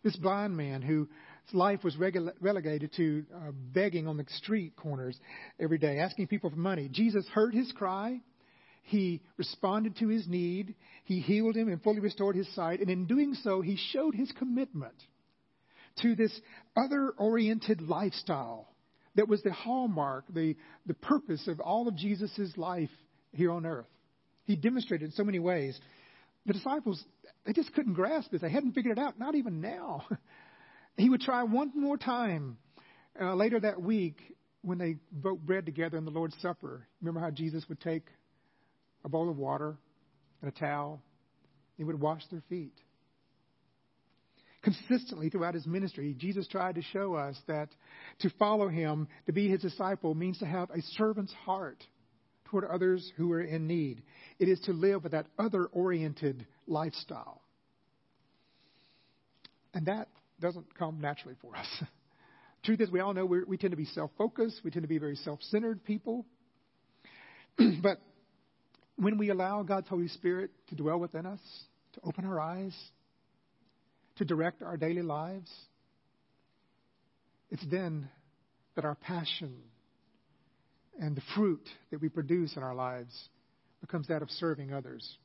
This 0.02 0.16
blind 0.16 0.56
man 0.56 0.82
whose 0.82 1.08
life 1.52 1.82
was 1.84 1.96
relegated 1.96 2.92
to 2.96 3.24
uh, 3.34 3.52
begging 3.72 4.06
on 4.06 4.16
the 4.16 4.24
street 4.28 4.74
corners 4.76 5.18
every 5.60 5.78
day, 5.78 5.98
asking 5.98 6.26
people 6.28 6.50
for 6.50 6.56
money. 6.56 6.88
Jesus 6.90 7.26
heard 7.28 7.54
his 7.54 7.70
cry. 7.72 8.20
He 8.82 9.20
responded 9.36 9.96
to 9.98 10.08
his 10.08 10.28
need. 10.28 10.74
He 11.04 11.20
healed 11.20 11.56
him 11.56 11.68
and 11.68 11.82
fully 11.82 12.00
restored 12.00 12.36
his 12.36 12.52
sight. 12.54 12.80
And 12.80 12.88
in 12.88 13.06
doing 13.06 13.34
so, 13.34 13.60
he 13.60 13.76
showed 13.92 14.14
his 14.14 14.30
commitment 14.38 14.94
to 16.02 16.14
this 16.14 16.40
other 16.76 17.10
oriented 17.18 17.80
lifestyle 17.80 18.68
that 19.16 19.28
was 19.28 19.42
the 19.42 19.52
hallmark, 19.52 20.24
the, 20.32 20.56
the 20.86 20.94
purpose 20.94 21.48
of 21.48 21.58
all 21.58 21.88
of 21.88 21.96
Jesus' 21.96 22.52
life 22.56 22.90
here 23.32 23.50
on 23.50 23.66
earth. 23.66 23.86
He 24.44 24.56
demonstrated 24.56 25.06
in 25.06 25.12
so 25.12 25.24
many 25.24 25.38
ways. 25.38 25.78
The 26.44 26.52
disciples, 26.52 27.02
they 27.44 27.52
just 27.52 27.72
couldn't 27.74 27.94
grasp 27.94 28.30
this. 28.30 28.40
They 28.40 28.50
hadn't 28.50 28.72
figured 28.72 28.98
it 28.98 29.00
out, 29.00 29.18
not 29.18 29.34
even 29.34 29.60
now. 29.60 30.04
he 30.96 31.08
would 31.08 31.20
try 31.20 31.42
one 31.42 31.72
more 31.74 31.96
time 31.96 32.58
uh, 33.20 33.34
later 33.34 33.60
that 33.60 33.80
week 33.80 34.20
when 34.62 34.78
they 34.78 34.96
broke 35.12 35.40
bread 35.40 35.64
together 35.64 35.96
in 35.96 36.04
the 36.04 36.10
Lord's 36.10 36.36
Supper. 36.40 36.86
Remember 37.00 37.20
how 37.20 37.30
Jesus 37.30 37.64
would 37.68 37.80
take 37.80 38.06
a 39.04 39.08
bowl 39.08 39.30
of 39.30 39.36
water 39.36 39.76
and 40.42 40.52
a 40.52 40.58
towel? 40.58 41.00
He 41.76 41.84
would 41.84 42.00
wash 42.00 42.22
their 42.30 42.42
feet. 42.48 42.74
Consistently 44.62 45.30
throughout 45.30 45.54
his 45.54 45.66
ministry, 45.66 46.16
Jesus 46.18 46.48
tried 46.48 46.74
to 46.74 46.82
show 46.82 47.14
us 47.14 47.36
that 47.46 47.68
to 48.20 48.30
follow 48.38 48.68
him, 48.68 49.06
to 49.26 49.32
be 49.32 49.48
his 49.48 49.60
disciple, 49.60 50.14
means 50.14 50.38
to 50.38 50.46
have 50.46 50.70
a 50.70 50.82
servant's 50.96 51.32
heart 51.32 51.84
toward 52.46 52.64
others 52.64 53.12
who 53.16 53.32
are 53.32 53.42
in 53.42 53.66
need. 53.66 54.02
It 54.38 54.48
is 54.48 54.60
to 54.60 54.72
live 54.72 55.02
with 55.02 55.12
that 55.12 55.26
other 55.38 55.66
oriented 55.66 56.46
lifestyle. 56.66 57.42
And 59.74 59.86
that 59.86 60.08
doesn't 60.40 60.74
come 60.78 61.00
naturally 61.00 61.36
for 61.40 61.56
us. 61.56 61.66
Truth 62.64 62.80
is, 62.80 62.90
we 62.90 63.00
all 63.00 63.14
know 63.14 63.24
we 63.26 63.56
tend 63.56 63.70
to 63.70 63.76
be 63.76 63.84
self 63.84 64.10
focused, 64.18 64.60
we 64.64 64.70
tend 64.70 64.82
to 64.82 64.88
be 64.88 64.98
very 64.98 65.16
self 65.16 65.40
centered 65.42 65.84
people. 65.84 66.26
but 67.82 68.00
when 68.96 69.18
we 69.18 69.30
allow 69.30 69.62
God's 69.62 69.88
Holy 69.88 70.08
Spirit 70.08 70.50
to 70.68 70.74
dwell 70.74 70.98
within 70.98 71.26
us, 71.26 71.40
to 71.92 72.00
open 72.04 72.24
our 72.24 72.40
eyes, 72.40 72.74
to 74.16 74.24
direct 74.24 74.62
our 74.62 74.76
daily 74.76 75.02
lives, 75.02 75.50
it's 77.50 77.64
then 77.70 78.08
that 78.74 78.84
our 78.84 78.94
passion 78.94 79.54
and 81.00 81.16
the 81.16 81.22
fruit 81.34 81.66
that 81.90 82.00
we 82.00 82.08
produce 82.08 82.56
in 82.56 82.62
our 82.62 82.74
lives 82.74 83.12
becomes 83.80 84.08
that 84.08 84.22
of 84.22 84.30
serving 84.30 84.72
others 84.72 85.16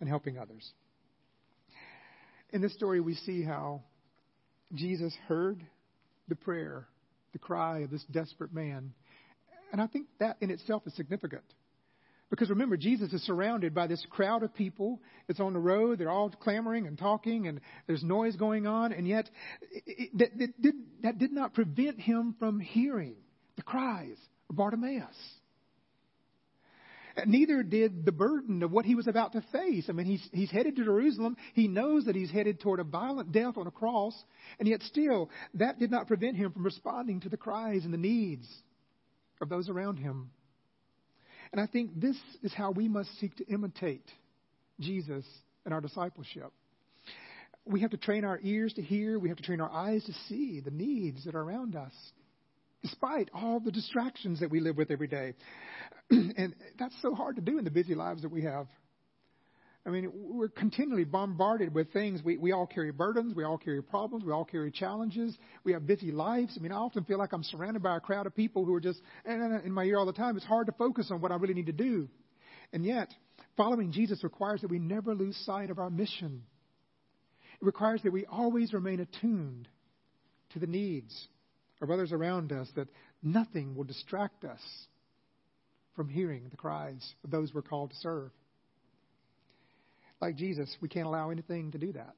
and 0.00 0.08
helping 0.08 0.38
others. 0.38 0.68
In 2.50 2.60
this 2.60 2.74
story, 2.74 3.00
we 3.00 3.14
see 3.14 3.42
how 3.42 3.82
Jesus 4.74 5.14
heard 5.26 5.64
the 6.28 6.34
prayer, 6.34 6.86
the 7.32 7.38
cry 7.38 7.80
of 7.80 7.90
this 7.90 8.04
desperate 8.10 8.52
man. 8.52 8.92
And 9.72 9.80
I 9.80 9.86
think 9.86 10.06
that 10.20 10.36
in 10.40 10.50
itself 10.50 10.82
is 10.86 10.94
significant. 10.94 11.44
Because 12.30 12.50
remember, 12.50 12.76
Jesus 12.76 13.12
is 13.12 13.22
surrounded 13.22 13.74
by 13.74 13.86
this 13.86 14.04
crowd 14.10 14.42
of 14.42 14.54
people. 14.54 15.00
It's 15.28 15.40
on 15.40 15.52
the 15.52 15.58
road. 15.58 15.98
They're 15.98 16.10
all 16.10 16.30
clamoring 16.30 16.86
and 16.86 16.98
talking, 16.98 17.46
and 17.46 17.60
there's 17.86 18.02
noise 18.02 18.34
going 18.34 18.66
on. 18.66 18.92
And 18.92 19.06
yet, 19.06 19.28
it, 19.70 20.10
it, 20.18 20.60
did, 20.60 20.74
that 21.02 21.18
did 21.18 21.32
not 21.32 21.54
prevent 21.54 22.00
him 22.00 22.34
from 22.38 22.58
hearing 22.60 23.14
the 23.56 23.62
cries 23.62 24.16
Bartimaeus. 24.54 25.16
Neither 27.26 27.62
did 27.62 28.04
the 28.04 28.12
burden 28.12 28.64
of 28.64 28.72
what 28.72 28.84
he 28.84 28.96
was 28.96 29.06
about 29.06 29.32
to 29.32 29.44
face. 29.52 29.86
I 29.88 29.92
mean, 29.92 30.06
he's, 30.06 30.28
he's 30.32 30.50
headed 30.50 30.74
to 30.76 30.84
Jerusalem. 30.84 31.36
He 31.54 31.68
knows 31.68 32.06
that 32.06 32.16
he's 32.16 32.30
headed 32.30 32.60
toward 32.60 32.80
a 32.80 32.84
violent 32.84 33.30
death 33.30 33.56
on 33.56 33.68
a 33.68 33.70
cross. 33.70 34.14
And 34.58 34.66
yet, 34.66 34.82
still, 34.82 35.30
that 35.54 35.78
did 35.78 35.92
not 35.92 36.08
prevent 36.08 36.36
him 36.36 36.50
from 36.50 36.64
responding 36.64 37.20
to 37.20 37.28
the 37.28 37.36
cries 37.36 37.84
and 37.84 37.94
the 37.94 37.98
needs 37.98 38.48
of 39.40 39.48
those 39.48 39.68
around 39.68 39.98
him. 39.98 40.30
And 41.52 41.60
I 41.60 41.66
think 41.68 42.00
this 42.00 42.16
is 42.42 42.52
how 42.52 42.72
we 42.72 42.88
must 42.88 43.16
seek 43.20 43.36
to 43.36 43.46
imitate 43.46 44.10
Jesus 44.80 45.24
in 45.64 45.72
our 45.72 45.80
discipleship. 45.80 46.52
We 47.64 47.80
have 47.82 47.92
to 47.92 47.96
train 47.96 48.24
our 48.24 48.40
ears 48.42 48.72
to 48.74 48.82
hear, 48.82 49.18
we 49.20 49.28
have 49.28 49.38
to 49.38 49.44
train 49.44 49.60
our 49.60 49.70
eyes 49.70 50.04
to 50.04 50.12
see 50.28 50.60
the 50.60 50.72
needs 50.72 51.24
that 51.24 51.36
are 51.36 51.40
around 51.40 51.76
us, 51.76 51.92
despite 52.84 53.30
all 53.32 53.60
the 53.60 53.72
distractions 53.72 54.40
that 54.40 54.50
we 54.50 54.60
live 54.60 54.76
with 54.76 54.90
every 54.90 55.08
day. 55.08 55.34
and 56.10 56.54
that's 56.78 56.94
so 57.00 57.14
hard 57.14 57.36
to 57.36 57.42
do 57.42 57.58
in 57.58 57.64
the 57.64 57.70
busy 57.70 57.94
lives 57.94 58.22
that 58.22 58.30
we 58.30 58.42
have. 58.42 58.66
I 59.86 59.90
mean, 59.90 60.10
we're 60.14 60.48
continually 60.48 61.04
bombarded 61.04 61.74
with 61.74 61.92
things. 61.92 62.22
We, 62.22 62.38
we 62.38 62.52
all 62.52 62.66
carry 62.66 62.90
burdens. 62.90 63.34
We 63.34 63.44
all 63.44 63.58
carry 63.58 63.82
problems. 63.82 64.24
We 64.24 64.32
all 64.32 64.44
carry 64.44 64.70
challenges. 64.70 65.36
We 65.62 65.72
have 65.72 65.86
busy 65.86 66.10
lives. 66.10 66.56
I 66.58 66.62
mean, 66.62 66.72
I 66.72 66.76
often 66.76 67.04
feel 67.04 67.18
like 67.18 67.32
I'm 67.32 67.42
surrounded 67.42 67.82
by 67.82 67.96
a 67.96 68.00
crowd 68.00 68.26
of 68.26 68.34
people 68.34 68.64
who 68.64 68.74
are 68.74 68.80
just 68.80 69.00
eh, 69.26 69.32
eh, 69.32 69.56
eh, 69.56 69.60
in 69.64 69.72
my 69.72 69.84
ear 69.84 69.98
all 69.98 70.06
the 70.06 70.12
time. 70.12 70.36
It's 70.36 70.46
hard 70.46 70.66
to 70.66 70.72
focus 70.72 71.10
on 71.10 71.20
what 71.20 71.32
I 71.32 71.36
really 71.36 71.54
need 71.54 71.66
to 71.66 71.72
do. 71.72 72.08
And 72.72 72.84
yet, 72.84 73.08
following 73.56 73.92
Jesus 73.92 74.24
requires 74.24 74.62
that 74.62 74.70
we 74.70 74.78
never 74.78 75.14
lose 75.14 75.36
sight 75.44 75.70
of 75.70 75.78
our 75.78 75.90
mission. 75.90 76.44
It 77.60 77.64
requires 77.64 78.02
that 78.02 78.12
we 78.12 78.24
always 78.26 78.72
remain 78.72 79.00
attuned 79.00 79.68
to 80.54 80.58
the 80.58 80.66
needs 80.66 81.28
of 81.84 81.90
others 81.90 82.12
around 82.12 82.52
us, 82.52 82.68
that 82.74 82.88
nothing 83.22 83.74
will 83.74 83.84
distract 83.84 84.44
us 84.44 84.60
from 85.94 86.08
hearing 86.08 86.48
the 86.50 86.56
cries 86.56 87.14
of 87.22 87.30
those 87.30 87.54
we're 87.54 87.62
called 87.62 87.90
to 87.90 87.96
serve 87.96 88.30
like 90.24 90.36
Jesus, 90.36 90.74
we 90.80 90.88
can't 90.88 91.06
allow 91.06 91.28
anything 91.30 91.70
to 91.72 91.78
do 91.78 91.92
that. 91.92 92.14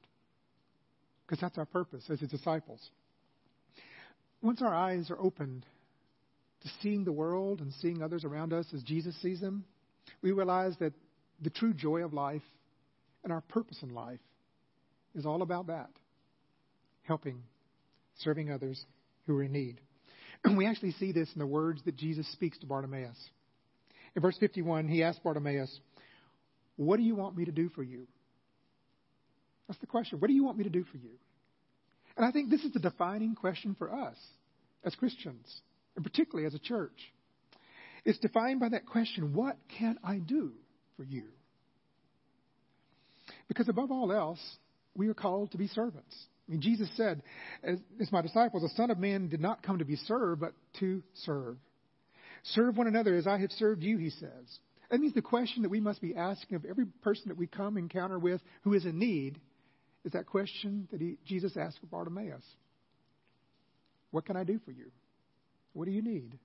Because 1.25 1.41
that's 1.41 1.57
our 1.57 1.65
purpose 1.65 2.05
as 2.09 2.21
his 2.21 2.29
disciples. 2.29 2.79
Once 4.41 4.61
our 4.61 4.73
eyes 4.73 5.11
are 5.11 5.19
opened 5.19 5.65
to 6.61 6.69
seeing 6.81 7.03
the 7.03 7.11
world 7.11 7.59
and 7.59 7.73
seeing 7.81 8.01
others 8.01 8.23
around 8.23 8.53
us 8.53 8.65
as 8.73 8.81
Jesus 8.83 9.13
sees 9.21 9.41
them, 9.41 9.65
we 10.21 10.31
realize 10.31 10.73
that 10.79 10.93
the 11.41 11.49
true 11.49 11.73
joy 11.73 12.03
of 12.03 12.13
life 12.13 12.43
and 13.25 13.33
our 13.33 13.41
purpose 13.41 13.77
in 13.83 13.93
life 13.93 14.21
is 15.13 15.25
all 15.25 15.41
about 15.41 15.67
that 15.67 15.89
helping, 17.03 17.41
serving 18.19 18.51
others 18.51 18.85
who 19.27 19.37
are 19.37 19.43
in 19.43 19.51
need. 19.51 19.79
And 20.43 20.57
we 20.57 20.65
actually 20.65 20.93
see 20.93 21.11
this 21.11 21.29
in 21.33 21.39
the 21.39 21.45
words 21.45 21.81
that 21.85 21.95
Jesus 21.95 22.29
speaks 22.31 22.57
to 22.59 22.65
Bartimaeus. 22.65 23.17
In 24.15 24.21
verse 24.21 24.37
51, 24.39 24.87
he 24.87 25.03
asks 25.03 25.21
Bartimaeus, 25.23 25.79
what 26.77 26.97
do 26.97 27.03
you 27.03 27.15
want 27.15 27.37
me 27.37 27.45
to 27.45 27.51
do 27.51 27.69
for 27.69 27.83
you? 27.83 28.07
That's 29.67 29.79
the 29.79 29.87
question. 29.87 30.19
What 30.19 30.27
do 30.27 30.33
you 30.33 30.43
want 30.43 30.57
me 30.57 30.63
to 30.63 30.69
do 30.69 30.83
for 30.85 30.97
you? 30.97 31.11
And 32.15 32.25
I 32.25 32.31
think 32.31 32.49
this 32.49 32.63
is 32.63 32.73
the 32.73 32.79
defining 32.79 33.35
question 33.35 33.75
for 33.77 33.93
us 33.93 34.17
as 34.83 34.95
Christians, 34.95 35.61
and 35.95 36.03
particularly 36.03 36.47
as 36.47 36.55
a 36.55 36.59
church. 36.59 36.97
It's 38.05 38.17
defined 38.19 38.59
by 38.59 38.69
that 38.69 38.85
question 38.85 39.33
what 39.33 39.57
can 39.77 39.97
I 40.03 40.17
do 40.17 40.53
for 40.95 41.03
you? 41.03 41.25
Because 43.47 43.69
above 43.69 43.91
all 43.91 44.11
else, 44.11 44.39
we 44.95 45.09
are 45.09 45.13
called 45.13 45.51
to 45.51 45.57
be 45.57 45.67
servants. 45.67 46.15
I 46.47 46.51
mean, 46.51 46.61
Jesus 46.61 46.89
said, 46.95 47.21
as, 47.63 47.79
as 47.99 48.11
my 48.11 48.21
disciples, 48.21 48.63
the 48.63 48.69
Son 48.69 48.89
of 48.89 48.97
Man 48.97 49.27
did 49.27 49.41
not 49.41 49.63
come 49.63 49.79
to 49.79 49.85
be 49.85 49.97
served, 49.97 50.41
but 50.41 50.53
to 50.79 51.03
serve. 51.13 51.57
Serve 52.43 52.77
one 52.77 52.87
another 52.87 53.15
as 53.15 53.27
I 53.27 53.37
have 53.39 53.51
served 53.51 53.83
you, 53.83 53.97
he 53.97 54.09
says. 54.09 54.59
That 54.89 55.01
means 55.01 55.13
the 55.13 55.21
question 55.21 55.63
that 55.63 55.69
we 55.69 55.81
must 55.81 56.01
be 56.01 56.15
asking 56.15 56.55
of 56.55 56.65
every 56.65 56.85
person 57.01 57.25
that 57.27 57.37
we 57.37 57.47
come 57.47 57.77
encounter 57.77 58.17
with 58.17 58.41
who 58.63 58.73
is 58.73 58.85
in 58.85 58.97
need 58.97 59.39
is 60.05 60.13
that 60.13 60.25
question 60.25 60.87
that 60.91 61.01
he, 61.01 61.17
Jesus 61.25 61.57
asked 61.57 61.79
of 61.83 61.91
Bartimaeus 61.91 62.43
What 64.11 64.25
can 64.25 64.37
I 64.37 64.45
do 64.45 64.59
for 64.63 64.71
you? 64.71 64.91
What 65.73 65.85
do 65.85 65.91
you 65.91 66.01
need? 66.01 66.39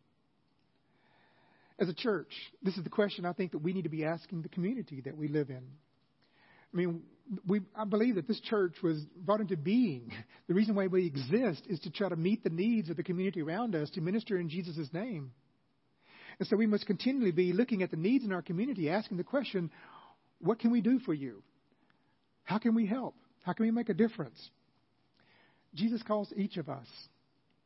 As 1.78 1.88
a 1.88 1.94
church, 1.94 2.32
this 2.62 2.76
is 2.76 2.82
the 2.82 2.90
question 2.90 3.24
I 3.24 3.32
think 3.32 3.52
that 3.52 3.58
we 3.58 3.72
need 3.72 3.82
to 3.82 3.88
be 3.88 4.04
asking 4.04 4.42
the 4.42 4.48
community 4.48 5.00
that 5.02 5.16
we 5.16 5.28
live 5.28 5.50
in. 5.50 5.62
I 6.72 6.76
mean, 6.76 7.02
we, 7.46 7.60
I 7.74 7.84
believe 7.84 8.16
that 8.16 8.28
this 8.28 8.40
church 8.40 8.74
was 8.82 8.98
brought 9.16 9.40
into 9.40 9.56
being. 9.56 10.12
The 10.48 10.54
reason 10.54 10.74
why 10.74 10.88
we 10.88 11.06
exist 11.06 11.62
is 11.66 11.80
to 11.80 11.90
try 11.90 12.10
to 12.10 12.16
meet 12.16 12.44
the 12.44 12.50
needs 12.50 12.90
of 12.90 12.96
the 12.96 13.02
community 13.02 13.40
around 13.40 13.74
us, 13.74 13.88
to 13.90 14.02
minister 14.02 14.36
in 14.38 14.50
Jesus' 14.50 14.92
name. 14.92 15.30
And 16.38 16.46
so 16.46 16.56
we 16.56 16.66
must 16.66 16.84
continually 16.84 17.30
be 17.30 17.54
looking 17.54 17.82
at 17.82 17.90
the 17.90 17.96
needs 17.96 18.24
in 18.24 18.32
our 18.32 18.42
community, 18.42 18.90
asking 18.90 19.16
the 19.16 19.24
question, 19.24 19.70
what 20.40 20.58
can 20.58 20.70
we 20.70 20.82
do 20.82 20.98
for 20.98 21.14
you? 21.14 21.42
How 22.42 22.58
can 22.58 22.74
we 22.74 22.84
help? 22.84 23.14
How 23.44 23.54
can 23.54 23.64
we 23.64 23.70
make 23.70 23.88
a 23.88 23.94
difference? 23.94 24.50
Jesus 25.74 26.02
calls 26.02 26.30
each 26.36 26.58
of 26.58 26.68
us 26.68 26.86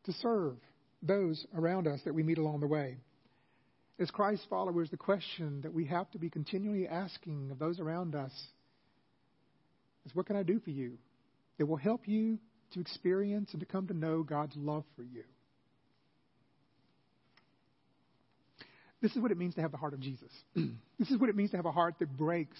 to 0.04 0.12
serve 0.12 0.56
those 1.02 1.44
around 1.56 1.88
us 1.88 2.00
that 2.04 2.14
we 2.14 2.22
meet 2.22 2.38
along 2.38 2.60
the 2.60 2.66
way. 2.66 2.98
As 3.98 4.10
Christ 4.10 4.42
followers, 4.48 4.90
the 4.90 4.96
question 4.96 5.62
that 5.62 5.72
we 5.72 5.86
have 5.86 6.10
to 6.12 6.18
be 6.18 6.28
continually 6.28 6.86
asking 6.86 7.50
of 7.50 7.58
those 7.58 7.80
around 7.80 8.14
us 8.14 8.32
is 10.06 10.14
what 10.14 10.26
can 10.26 10.36
I 10.36 10.42
do 10.42 10.60
for 10.60 10.70
you 10.70 10.92
that 11.58 11.66
will 11.66 11.76
help 11.76 12.06
you 12.06 12.38
to 12.72 12.80
experience 12.80 13.50
and 13.52 13.60
to 13.60 13.66
come 13.66 13.86
to 13.88 13.94
know 13.94 14.22
God's 14.22 14.56
love 14.56 14.84
for 14.96 15.02
you? 15.02 15.24
This 19.02 19.14
is 19.14 19.18
what 19.20 19.30
it 19.30 19.36
means 19.36 19.54
to 19.56 19.60
have 19.60 19.72
the 19.72 19.76
heart 19.76 19.92
of 19.92 20.00
Jesus. 20.00 20.30
this 20.98 21.10
is 21.10 21.18
what 21.18 21.28
it 21.28 21.36
means 21.36 21.50
to 21.50 21.56
have 21.56 21.66
a 21.66 21.72
heart 21.72 21.96
that 21.98 22.16
breaks 22.16 22.58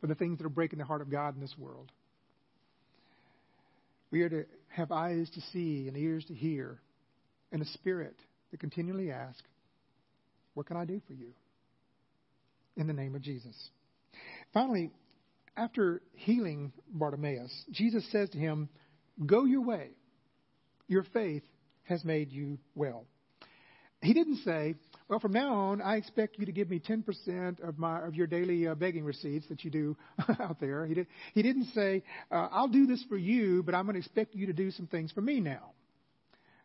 for 0.00 0.06
the 0.06 0.14
things 0.14 0.38
that 0.38 0.46
are 0.46 0.50
breaking 0.50 0.78
the 0.78 0.84
heart 0.84 1.00
of 1.00 1.10
God 1.10 1.34
in 1.34 1.40
this 1.40 1.54
world. 1.56 1.92
We 4.10 4.22
are 4.22 4.28
to 4.28 4.44
have 4.68 4.90
eyes 4.90 5.30
to 5.34 5.40
see 5.52 5.86
and 5.86 5.96
ears 5.96 6.24
to 6.26 6.34
hear 6.34 6.78
and 7.52 7.62
a 7.62 7.66
spirit 7.66 8.16
to 8.50 8.56
continually 8.56 9.10
ask, 9.10 9.42
What 10.54 10.66
can 10.66 10.76
I 10.76 10.84
do 10.84 11.00
for 11.06 11.12
you? 11.12 11.32
In 12.76 12.86
the 12.86 12.92
name 12.92 13.14
of 13.14 13.22
Jesus. 13.22 13.54
Finally, 14.52 14.90
after 15.58 16.00
healing 16.14 16.72
Bartimaeus, 16.90 17.52
Jesus 17.70 18.10
says 18.10 18.30
to 18.30 18.38
him, 18.38 18.68
Go 19.26 19.44
your 19.44 19.62
way. 19.62 19.90
Your 20.86 21.04
faith 21.12 21.42
has 21.84 22.04
made 22.04 22.32
you 22.32 22.58
well. 22.74 23.04
He 24.00 24.14
didn't 24.14 24.36
say, 24.44 24.76
well, 25.08 25.18
from 25.18 25.32
now 25.32 25.52
on, 25.52 25.82
I 25.82 25.96
expect 25.96 26.38
you 26.38 26.46
to 26.46 26.52
give 26.52 26.70
me 26.70 26.78
10% 26.78 27.60
of 27.66 27.78
my 27.78 28.06
of 28.06 28.14
your 28.14 28.28
daily 28.28 28.68
uh, 28.68 28.76
begging 28.76 29.04
receipts 29.04 29.48
that 29.48 29.64
you 29.64 29.70
do 29.70 29.96
out 30.40 30.60
there. 30.60 30.86
He, 30.86 30.94
did, 30.94 31.06
he 31.34 31.42
didn't 31.42 31.66
say, 31.74 32.04
uh, 32.30 32.48
I'll 32.52 32.68
do 32.68 32.86
this 32.86 33.04
for 33.08 33.16
you, 33.16 33.64
but 33.64 33.74
I'm 33.74 33.86
going 33.86 33.94
to 33.94 34.00
expect 34.00 34.36
you 34.36 34.46
to 34.46 34.52
do 34.52 34.70
some 34.70 34.86
things 34.86 35.10
for 35.10 35.20
me 35.20 35.40
now. 35.40 35.72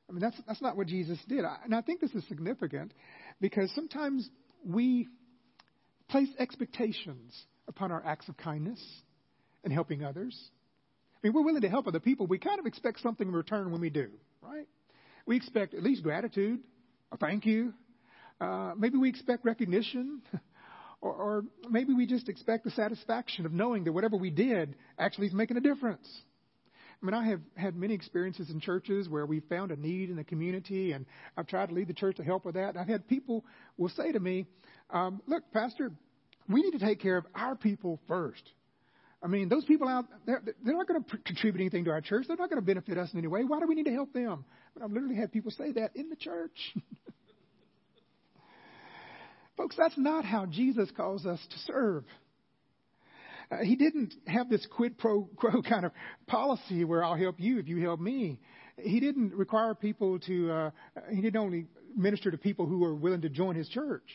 I 0.08 0.12
mean, 0.12 0.21
that's, 0.21 0.39
that's 0.45 0.62
not 0.62 0.77
what 0.77 0.88
Jesus 0.88 1.17
did. 1.27 1.43
I, 1.43 1.58
and 1.63 1.73
I 1.73 1.82
think 1.82 2.01
this 2.01 2.12
is 2.12 2.23
significant 2.27 2.93
because 3.41 3.71
sometimes 3.73 4.29
we 4.63 5.08
place 6.10 6.29
expectations 6.38 7.34
upon 7.67 7.91
our 7.91 8.04
acts 8.06 8.28
of 8.30 8.38
kindness 8.38 8.84
and 9.63 9.71
helping 9.71 10.04
others. 10.04 10.38
I 11.15 11.28
mean, 11.28 11.34
we're 11.34 11.43
willing 11.43 11.62
to 11.62 11.69
help 11.69 11.88
other 11.88 11.99
people. 11.99 12.28
We 12.28 12.38
kind 12.38 12.60
of 12.60 12.65
expect 12.65 13.02
something 13.02 13.28
in 13.28 13.34
return 13.34 13.71
when 13.71 13.82
we 13.82 13.89
do, 13.89 14.10
right? 14.41 14.67
We 15.26 15.38
expect 15.38 15.73
at 15.73 15.84
least 15.84 16.04
gratitude, 16.04 16.60
a 17.12 17.17
thank 17.17 17.45
you, 17.45 17.73
uh, 18.41 18.73
maybe 18.78 18.97
we 18.97 19.10
expect 19.10 19.45
recognition, 19.45 20.21
or, 21.02 21.13
or 21.13 21.45
maybe 21.69 21.93
we 21.93 22.06
just 22.06 22.28
expect 22.28 22.65
the 22.65 22.71
satisfaction 22.71 23.45
of 23.45 23.54
knowing 23.54 23.86
that 23.86 23.93
whatever 23.93 24.17
we 24.17 24.30
did 24.30 24.76
actually 24.99 25.28
is 25.28 25.34
making 25.34 25.58
a 25.58 25.62
difference. 25.62 26.08
I 27.02 27.06
mean, 27.06 27.13
I 27.13 27.26
have 27.28 27.41
had 27.56 27.76
many 27.76 27.93
experiences 27.93 28.49
in 28.49 28.62
churches 28.62 29.10
where 29.10 29.26
we 29.26 29.41
found 29.41 29.71
a 29.71 29.76
need 29.76 30.10
in 30.10 30.15
the 30.15 30.23
community, 30.23 30.93
and 30.93 31.06
I've 31.36 31.47
tried 31.47 31.67
to 31.67 31.76
lead 31.76 31.89
the 31.89 31.93
church 31.93 32.15
to 32.17 32.23
help 32.23 32.45
with 32.45 32.56
that. 32.56 32.69
And 32.69 32.80
I've 32.80 32.88
had 32.88 33.08
people 33.08 33.43
will 33.78 33.89
say 33.89 34.13
to 34.13 34.19
me, 34.19 34.45
um, 34.89 35.21
"Look, 35.28 35.52
Pastor, 35.52 35.91
we 36.49 36.62
need 36.62 36.71
to 36.71 36.79
take 36.79 36.99
care 37.01 37.17
of 37.17 37.25
our 37.36 37.56
people 37.56 37.99
first. 38.08 38.43
I 39.23 39.27
mean, 39.27 39.47
those 39.47 39.63
people 39.63 39.88
out 39.88 40.06
there, 40.25 40.41
they're 40.63 40.75
not 40.75 40.88
going 40.88 41.01
to 41.01 41.17
contribute 41.19 41.62
anything 41.62 41.86
to 41.86 41.91
our 41.91 42.01
church. 42.01 42.25
They're 42.27 42.36
not 42.36 42.49
going 42.49 42.62
to 42.62 42.65
benefit 42.65 42.97
us 42.97 43.10
in 43.13 43.19
any 43.19 43.27
way. 43.27 43.43
Why 43.45 43.60
do 43.62 43.67
we 43.67 43.75
need 43.75 43.86
to 43.86 43.93
help 43.93 44.12
them? 44.12 44.43
But 44.73 44.84
I've 44.84 44.91
literally 44.91 45.15
had 45.15 45.32
people 45.32 45.51
say 45.51 45.71
that 45.73 45.95
in 45.95 46.10
the 46.10 46.17
church. 46.17 46.58
Folks, 49.58 49.75
that's 49.77 49.97
not 49.97 50.25
how 50.25 50.45
Jesus 50.45 50.89
calls 50.97 51.25
us 51.25 51.39
to 51.51 51.60
serve. 51.60 52.03
Uh, 53.49 53.58
he 53.63 53.75
didn't 53.75 54.13
have 54.27 54.49
this 54.49 54.65
quid 54.75 54.97
pro 54.97 55.23
quo 55.38 55.62
kind 55.69 55.86
of 55.86 55.91
policy 56.27 56.84
where 56.84 57.03
I'll 57.03 57.15
help 57.15 57.39
you 57.39 57.60
if 57.60 57.67
you 57.67 57.82
help 57.82 57.99
me. 57.99 58.39
He 58.77 58.99
didn't 58.99 59.34
require 59.34 59.75
people 59.75 60.19
to, 60.19 60.51
uh, 60.51 60.71
he 61.12 61.21
didn't 61.21 61.39
only 61.39 61.67
minister 61.95 62.32
to 62.32 62.38
people 62.38 62.65
who 62.65 62.79
were 62.79 62.95
willing 62.95 63.21
to 63.21 63.29
join 63.29 63.56
his 63.56 63.69
church. 63.69 64.10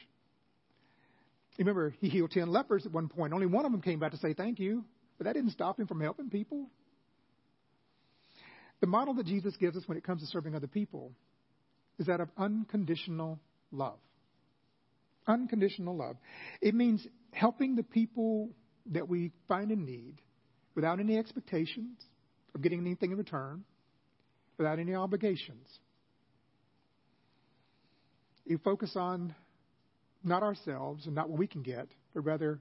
Remember, 1.58 1.94
he 2.00 2.08
healed 2.08 2.30
10 2.30 2.48
lepers 2.48 2.86
at 2.86 2.92
one 2.92 3.08
point. 3.08 3.32
Only 3.32 3.46
one 3.46 3.66
of 3.66 3.72
them 3.72 3.82
came 3.82 3.98
back 3.98 4.12
to 4.12 4.16
say 4.18 4.32
thank 4.32 4.60
you, 4.60 4.84
but 5.16 5.24
that 5.24 5.34
didn't 5.34 5.50
stop 5.50 5.78
him 5.78 5.86
from 5.86 6.00
helping 6.00 6.30
people. 6.30 6.68
The 8.80 8.86
model 8.86 9.14
that 9.14 9.26
Jesus 9.26 9.56
gives 9.56 9.76
us 9.76 9.82
when 9.86 9.98
it 9.98 10.04
comes 10.04 10.20
to 10.20 10.28
serving 10.28 10.54
other 10.54 10.68
people 10.68 11.12
is 11.98 12.06
that 12.06 12.20
of 12.20 12.28
unconditional 12.38 13.40
love. 13.72 13.98
Unconditional 15.26 15.96
love. 15.96 16.16
It 16.62 16.74
means 16.74 17.04
helping 17.32 17.74
the 17.74 17.82
people 17.82 18.50
that 18.92 19.08
we 19.08 19.32
find 19.48 19.72
in 19.72 19.84
need 19.84 20.20
without 20.76 21.00
any 21.00 21.18
expectations 21.18 21.98
of 22.54 22.62
getting 22.62 22.80
anything 22.80 23.10
in 23.10 23.18
return, 23.18 23.64
without 24.56 24.78
any 24.78 24.94
obligations. 24.94 25.66
You 28.44 28.58
focus 28.58 28.92
on 28.94 29.34
not 30.28 30.42
ourselves 30.42 31.06
and 31.06 31.14
not 31.14 31.28
what 31.28 31.38
we 31.38 31.46
can 31.46 31.62
get, 31.62 31.88
but 32.14 32.20
rather 32.22 32.60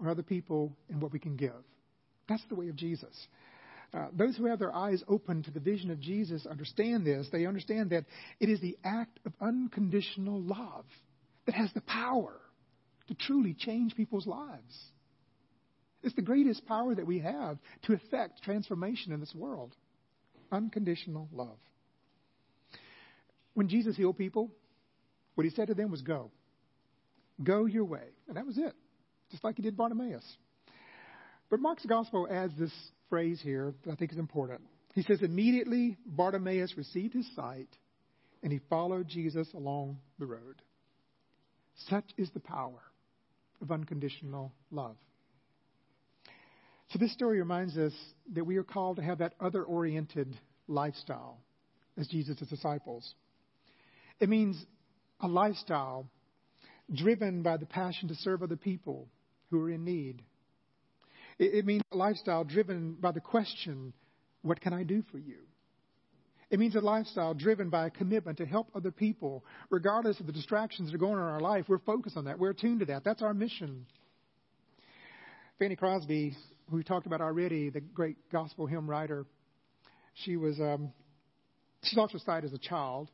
on 0.00 0.08
other 0.08 0.22
people 0.22 0.76
and 0.88 1.00
what 1.00 1.12
we 1.12 1.18
can 1.18 1.36
give. 1.36 1.52
That's 2.28 2.42
the 2.48 2.54
way 2.54 2.68
of 2.68 2.76
Jesus. 2.76 3.14
Uh, 3.94 4.08
those 4.12 4.36
who 4.36 4.46
have 4.46 4.58
their 4.58 4.74
eyes 4.74 5.02
open 5.06 5.42
to 5.42 5.50
the 5.50 5.60
vision 5.60 5.90
of 5.90 6.00
Jesus 6.00 6.46
understand 6.46 7.06
this. 7.06 7.28
They 7.30 7.46
understand 7.46 7.90
that 7.90 8.06
it 8.40 8.48
is 8.48 8.60
the 8.60 8.78
act 8.84 9.18
of 9.26 9.32
unconditional 9.40 10.40
love 10.40 10.86
that 11.46 11.54
has 11.54 11.70
the 11.74 11.82
power 11.82 12.40
to 13.08 13.14
truly 13.14 13.54
change 13.54 13.94
people's 13.94 14.26
lives. 14.26 14.78
It's 16.02 16.14
the 16.14 16.22
greatest 16.22 16.66
power 16.66 16.94
that 16.94 17.06
we 17.06 17.18
have 17.20 17.58
to 17.82 17.92
effect 17.92 18.42
transformation 18.42 19.12
in 19.12 19.20
this 19.20 19.34
world. 19.34 19.74
Unconditional 20.50 21.28
love. 21.32 21.58
When 23.54 23.68
Jesus 23.68 23.96
healed 23.96 24.16
people, 24.16 24.50
what 25.34 25.44
he 25.44 25.50
said 25.50 25.68
to 25.68 25.74
them 25.74 25.90
was, 25.90 26.02
Go. 26.02 26.30
Go 27.42 27.66
your 27.66 27.84
way. 27.84 28.06
And 28.28 28.36
that 28.36 28.46
was 28.46 28.58
it, 28.58 28.74
just 29.30 29.44
like 29.44 29.56
he 29.56 29.62
did 29.62 29.76
Bartimaeus. 29.76 30.24
But 31.50 31.60
Mark's 31.60 31.84
gospel 31.86 32.26
adds 32.30 32.54
this 32.58 32.72
phrase 33.08 33.40
here 33.42 33.74
that 33.84 33.92
I 33.92 33.94
think 33.94 34.12
is 34.12 34.18
important. 34.18 34.62
He 34.94 35.02
says, 35.02 35.22
Immediately 35.22 35.96
Bartimaeus 36.06 36.74
received 36.76 37.14
his 37.14 37.28
sight, 37.34 37.68
and 38.42 38.52
he 38.52 38.60
followed 38.70 39.08
Jesus 39.08 39.48
along 39.54 39.98
the 40.18 40.26
road. 40.26 40.62
Such 41.88 42.04
is 42.16 42.30
the 42.30 42.40
power 42.40 42.80
of 43.60 43.70
unconditional 43.70 44.52
love. 44.70 44.96
So, 46.90 46.98
this 46.98 47.12
story 47.12 47.38
reminds 47.38 47.76
us 47.78 47.92
that 48.34 48.44
we 48.44 48.56
are 48.58 48.64
called 48.64 48.96
to 48.96 49.02
have 49.02 49.18
that 49.18 49.34
other 49.40 49.62
oriented 49.62 50.38
lifestyle 50.68 51.38
as 51.96 52.06
Jesus' 52.08 52.36
disciples. 52.48 53.14
It 54.20 54.28
means 54.28 54.62
a 55.20 55.28
lifestyle 55.28 56.06
driven 56.92 57.42
by 57.42 57.56
the 57.56 57.66
passion 57.66 58.08
to 58.08 58.14
serve 58.14 58.42
other 58.42 58.56
people 58.56 59.08
who 59.50 59.60
are 59.62 59.70
in 59.70 59.84
need. 59.84 60.22
It, 61.38 61.54
it 61.54 61.66
means 61.66 61.82
a 61.92 61.96
lifestyle 61.96 62.44
driven 62.44 62.94
by 62.94 63.12
the 63.12 63.20
question, 63.20 63.92
What 64.42 64.60
can 64.60 64.72
I 64.72 64.82
do 64.82 65.02
for 65.10 65.18
you? 65.18 65.38
It 66.50 66.58
means 66.58 66.76
a 66.76 66.80
lifestyle 66.80 67.32
driven 67.32 67.70
by 67.70 67.86
a 67.86 67.90
commitment 67.90 68.36
to 68.38 68.46
help 68.46 68.68
other 68.74 68.90
people, 68.90 69.42
regardless 69.70 70.20
of 70.20 70.26
the 70.26 70.32
distractions 70.32 70.90
that 70.90 70.94
are 70.94 70.98
going 70.98 71.14
on 71.14 71.28
in 71.28 71.34
our 71.34 71.40
life. 71.40 71.64
We're 71.66 71.78
focused 71.78 72.16
on 72.16 72.26
that. 72.26 72.38
We're 72.38 72.50
attuned 72.50 72.80
to 72.80 72.86
that. 72.86 73.04
That's 73.04 73.22
our 73.22 73.32
mission. 73.32 73.86
Fanny 75.58 75.76
Crosby, 75.76 76.36
who 76.68 76.76
we 76.76 76.84
talked 76.84 77.06
about 77.06 77.22
already, 77.22 77.70
the 77.70 77.80
great 77.80 78.16
gospel 78.30 78.66
hymn 78.66 78.88
writer, 78.88 79.24
she 80.12 80.36
was 80.36 80.60
um, 80.60 80.92
she 81.84 81.96
lost 81.96 82.12
her 82.12 82.18
sight 82.18 82.44
as 82.44 82.52
a 82.52 82.58
child, 82.58 83.10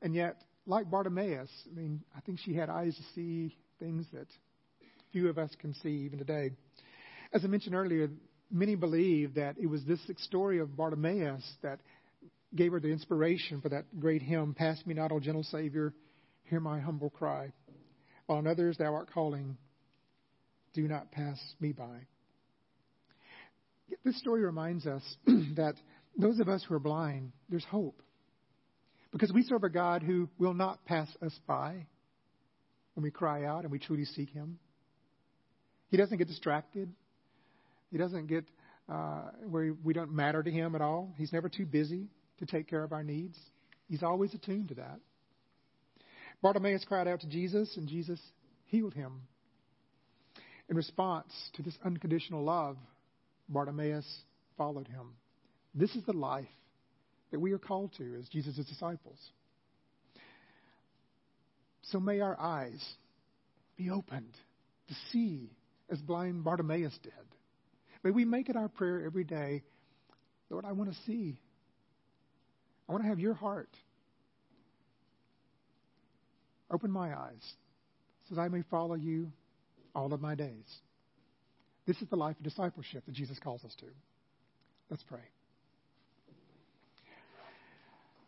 and 0.00 0.14
yet, 0.14 0.36
like 0.70 0.88
Bartimaeus, 0.88 1.50
I 1.70 1.74
mean, 1.74 2.00
I 2.16 2.20
think 2.20 2.38
she 2.38 2.54
had 2.54 2.70
eyes 2.70 2.94
to 2.94 3.02
see 3.14 3.56
things 3.80 4.06
that 4.12 4.26
few 5.12 5.28
of 5.28 5.36
us 5.36 5.50
can 5.58 5.74
see 5.74 6.04
even 6.06 6.18
today. 6.18 6.52
As 7.32 7.44
I 7.44 7.48
mentioned 7.48 7.74
earlier, 7.74 8.08
many 8.52 8.76
believe 8.76 9.34
that 9.34 9.56
it 9.58 9.66
was 9.66 9.84
this 9.84 10.00
story 10.18 10.60
of 10.60 10.76
Bartimaeus 10.76 11.42
that 11.62 11.80
gave 12.54 12.70
her 12.70 12.78
the 12.78 12.88
inspiration 12.88 13.60
for 13.60 13.68
that 13.70 13.84
great 13.98 14.22
hymn, 14.22 14.54
Pass 14.54 14.80
me 14.86 14.94
not, 14.94 15.10
O 15.10 15.18
gentle 15.18 15.42
Savior, 15.42 15.92
hear 16.44 16.60
my 16.60 16.78
humble 16.78 17.10
cry. 17.10 17.52
While 18.26 18.38
on 18.38 18.46
others 18.46 18.78
thou 18.78 18.94
art 18.94 19.10
calling, 19.12 19.56
do 20.72 20.86
not 20.86 21.10
pass 21.10 21.38
me 21.58 21.72
by. 21.72 22.06
This 24.04 24.18
story 24.20 24.42
reminds 24.42 24.86
us 24.86 25.02
that 25.26 25.74
those 26.16 26.38
of 26.38 26.48
us 26.48 26.64
who 26.68 26.74
are 26.74 26.80
blind, 26.80 27.32
there's 27.48 27.64
hope. 27.64 28.00
Because 29.12 29.32
we 29.32 29.42
serve 29.42 29.64
a 29.64 29.68
God 29.68 30.02
who 30.02 30.28
will 30.38 30.54
not 30.54 30.84
pass 30.84 31.08
us 31.20 31.36
by 31.46 31.86
when 32.94 33.02
we 33.02 33.10
cry 33.10 33.44
out 33.44 33.62
and 33.62 33.72
we 33.72 33.78
truly 33.78 34.04
seek 34.04 34.30
Him. 34.30 34.58
He 35.88 35.96
doesn't 35.96 36.18
get 36.18 36.28
distracted. 36.28 36.88
He 37.90 37.98
doesn't 37.98 38.26
get 38.28 38.44
uh, 38.88 39.30
where 39.48 39.74
we 39.84 39.92
don't 39.92 40.12
matter 40.12 40.42
to 40.42 40.50
Him 40.50 40.74
at 40.74 40.80
all. 40.80 41.12
He's 41.16 41.32
never 41.32 41.48
too 41.48 41.66
busy 41.66 42.06
to 42.38 42.46
take 42.46 42.68
care 42.68 42.84
of 42.84 42.92
our 42.92 43.02
needs. 43.02 43.36
He's 43.88 44.02
always 44.02 44.32
attuned 44.34 44.68
to 44.68 44.74
that. 44.76 45.00
Bartimaeus 46.42 46.84
cried 46.86 47.08
out 47.08 47.20
to 47.20 47.26
Jesus, 47.26 47.76
and 47.76 47.88
Jesus 47.88 48.20
healed 48.66 48.94
him. 48.94 49.22
In 50.68 50.76
response 50.76 51.32
to 51.54 51.62
this 51.62 51.76
unconditional 51.84 52.42
love, 52.42 52.76
Bartimaeus 53.48 54.06
followed 54.56 54.88
him. 54.88 55.14
This 55.74 55.94
is 55.96 56.04
the 56.04 56.12
life 56.12 56.46
that 57.30 57.40
we 57.40 57.52
are 57.52 57.58
called 57.58 57.92
to 57.98 58.16
as 58.18 58.28
Jesus' 58.28 58.64
disciples. 58.66 59.18
So 61.82 62.00
may 62.00 62.20
our 62.20 62.38
eyes 62.38 62.84
be 63.76 63.90
opened 63.90 64.34
to 64.88 64.94
see 65.12 65.50
as 65.90 65.98
blind 66.00 66.44
Bartimaeus 66.44 66.96
did. 67.02 67.12
May 68.02 68.10
we 68.10 68.24
make 68.24 68.48
it 68.48 68.56
our 68.56 68.68
prayer 68.68 69.02
every 69.04 69.24
day 69.24 69.62
Lord, 70.50 70.64
I 70.64 70.72
want 70.72 70.92
to 70.92 70.96
see. 71.06 71.38
I 72.88 72.92
want 72.92 73.04
to 73.04 73.08
have 73.08 73.20
your 73.20 73.34
heart. 73.34 73.70
Open 76.70 76.90
my 76.90 77.16
eyes 77.16 77.54
so 78.28 78.34
that 78.34 78.40
I 78.40 78.48
may 78.48 78.62
follow 78.70 78.94
you 78.94 79.32
all 79.94 80.12
of 80.12 80.20
my 80.20 80.34
days. 80.34 80.66
This 81.86 81.96
is 82.02 82.08
the 82.08 82.16
life 82.16 82.36
of 82.36 82.42
discipleship 82.42 83.06
that 83.06 83.14
Jesus 83.14 83.38
calls 83.38 83.64
us 83.64 83.74
to. 83.80 83.86
Let's 84.88 85.02
pray. 85.04 85.20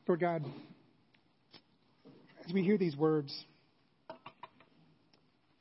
Lord 0.09 0.21
God, 0.21 0.45
as 2.45 2.53
we 2.53 2.65
hear 2.65 2.77
these 2.77 2.97
words, 2.97 3.33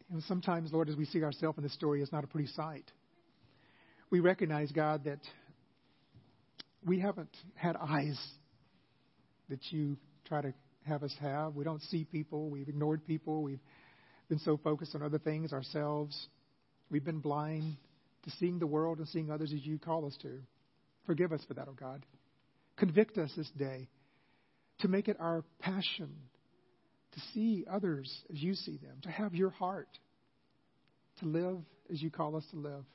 know, 0.09 0.19
sometimes, 0.27 0.73
Lord, 0.73 0.89
as 0.89 0.95
we 0.95 1.05
see 1.05 1.23
ourselves 1.23 1.57
in 1.57 1.63
this 1.63 1.73
story, 1.73 2.01
it's 2.01 2.11
not 2.11 2.23
a 2.23 2.27
pretty 2.27 2.47
sight. 2.47 2.91
We 4.09 4.19
recognize, 4.19 4.71
God, 4.71 5.03
that 5.05 5.19
we 6.85 6.99
haven't 6.99 7.35
had 7.53 7.75
eyes 7.77 8.19
that 9.49 9.59
you 9.69 9.95
try 10.27 10.41
to 10.41 10.53
have 10.87 11.03
us 11.03 11.13
have. 11.21 11.55
We 11.55 11.63
don't 11.63 11.81
see 11.83 12.05
people. 12.05 12.49
We've 12.49 12.67
ignored 12.67 13.05
people. 13.05 13.43
We've 13.43 13.61
been 14.27 14.39
so 14.39 14.57
focused 14.57 14.95
on 14.95 15.03
other 15.03 15.19
things 15.19 15.53
ourselves. 15.53 16.27
We've 16.89 17.05
been 17.05 17.19
blind 17.19 17.77
to 18.23 18.31
seeing 18.31 18.57
the 18.57 18.67
world 18.67 18.97
and 18.97 19.07
seeing 19.07 19.29
others 19.29 19.53
as 19.53 19.63
you 19.65 19.77
call 19.77 20.05
us 20.05 20.17
to. 20.23 20.39
Forgive 21.05 21.31
us 21.31 21.41
for 21.47 21.53
that, 21.53 21.67
O 21.67 21.71
oh 21.71 21.75
God. 21.79 22.03
Convict 22.77 23.17
us 23.19 23.31
this 23.37 23.49
day 23.51 23.87
to 24.81 24.87
make 24.87 25.07
it 25.07 25.17
our 25.19 25.43
passion 25.59 26.09
to 27.13 27.19
see 27.33 27.65
others 27.69 28.11
as 28.31 28.41
you 28.41 28.53
see 28.55 28.77
them, 28.77 28.97
to 29.03 29.09
have 29.09 29.35
your 29.35 29.49
heart, 29.49 29.89
to 31.19 31.25
live 31.25 31.57
as 31.91 32.01
you 32.01 32.09
call 32.09 32.35
us 32.35 32.43
to 32.51 32.57
live. 32.57 32.85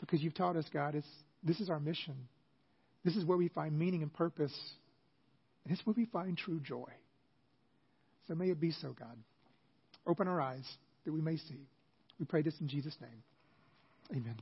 Because 0.00 0.22
you've 0.22 0.34
taught 0.34 0.56
us, 0.56 0.66
God, 0.72 0.94
it's, 0.94 1.06
this 1.42 1.60
is 1.60 1.70
our 1.70 1.80
mission. 1.80 2.14
This 3.04 3.16
is 3.16 3.24
where 3.24 3.38
we 3.38 3.48
find 3.48 3.78
meaning 3.78 4.02
and 4.02 4.12
purpose. 4.12 4.54
And 5.64 5.72
it's 5.72 5.84
where 5.86 5.94
we 5.96 6.06
find 6.06 6.36
true 6.36 6.60
joy. 6.60 6.90
So 8.28 8.34
may 8.34 8.50
it 8.50 8.60
be 8.60 8.72
so, 8.72 8.94
God. 8.98 9.16
Open 10.06 10.28
our 10.28 10.40
eyes 10.40 10.66
that 11.04 11.12
we 11.12 11.20
may 11.20 11.36
see. 11.36 11.68
We 12.18 12.26
pray 12.26 12.42
this 12.42 12.54
in 12.60 12.68
Jesus' 12.68 12.96
name. 13.00 13.22
Amen. 14.12 14.36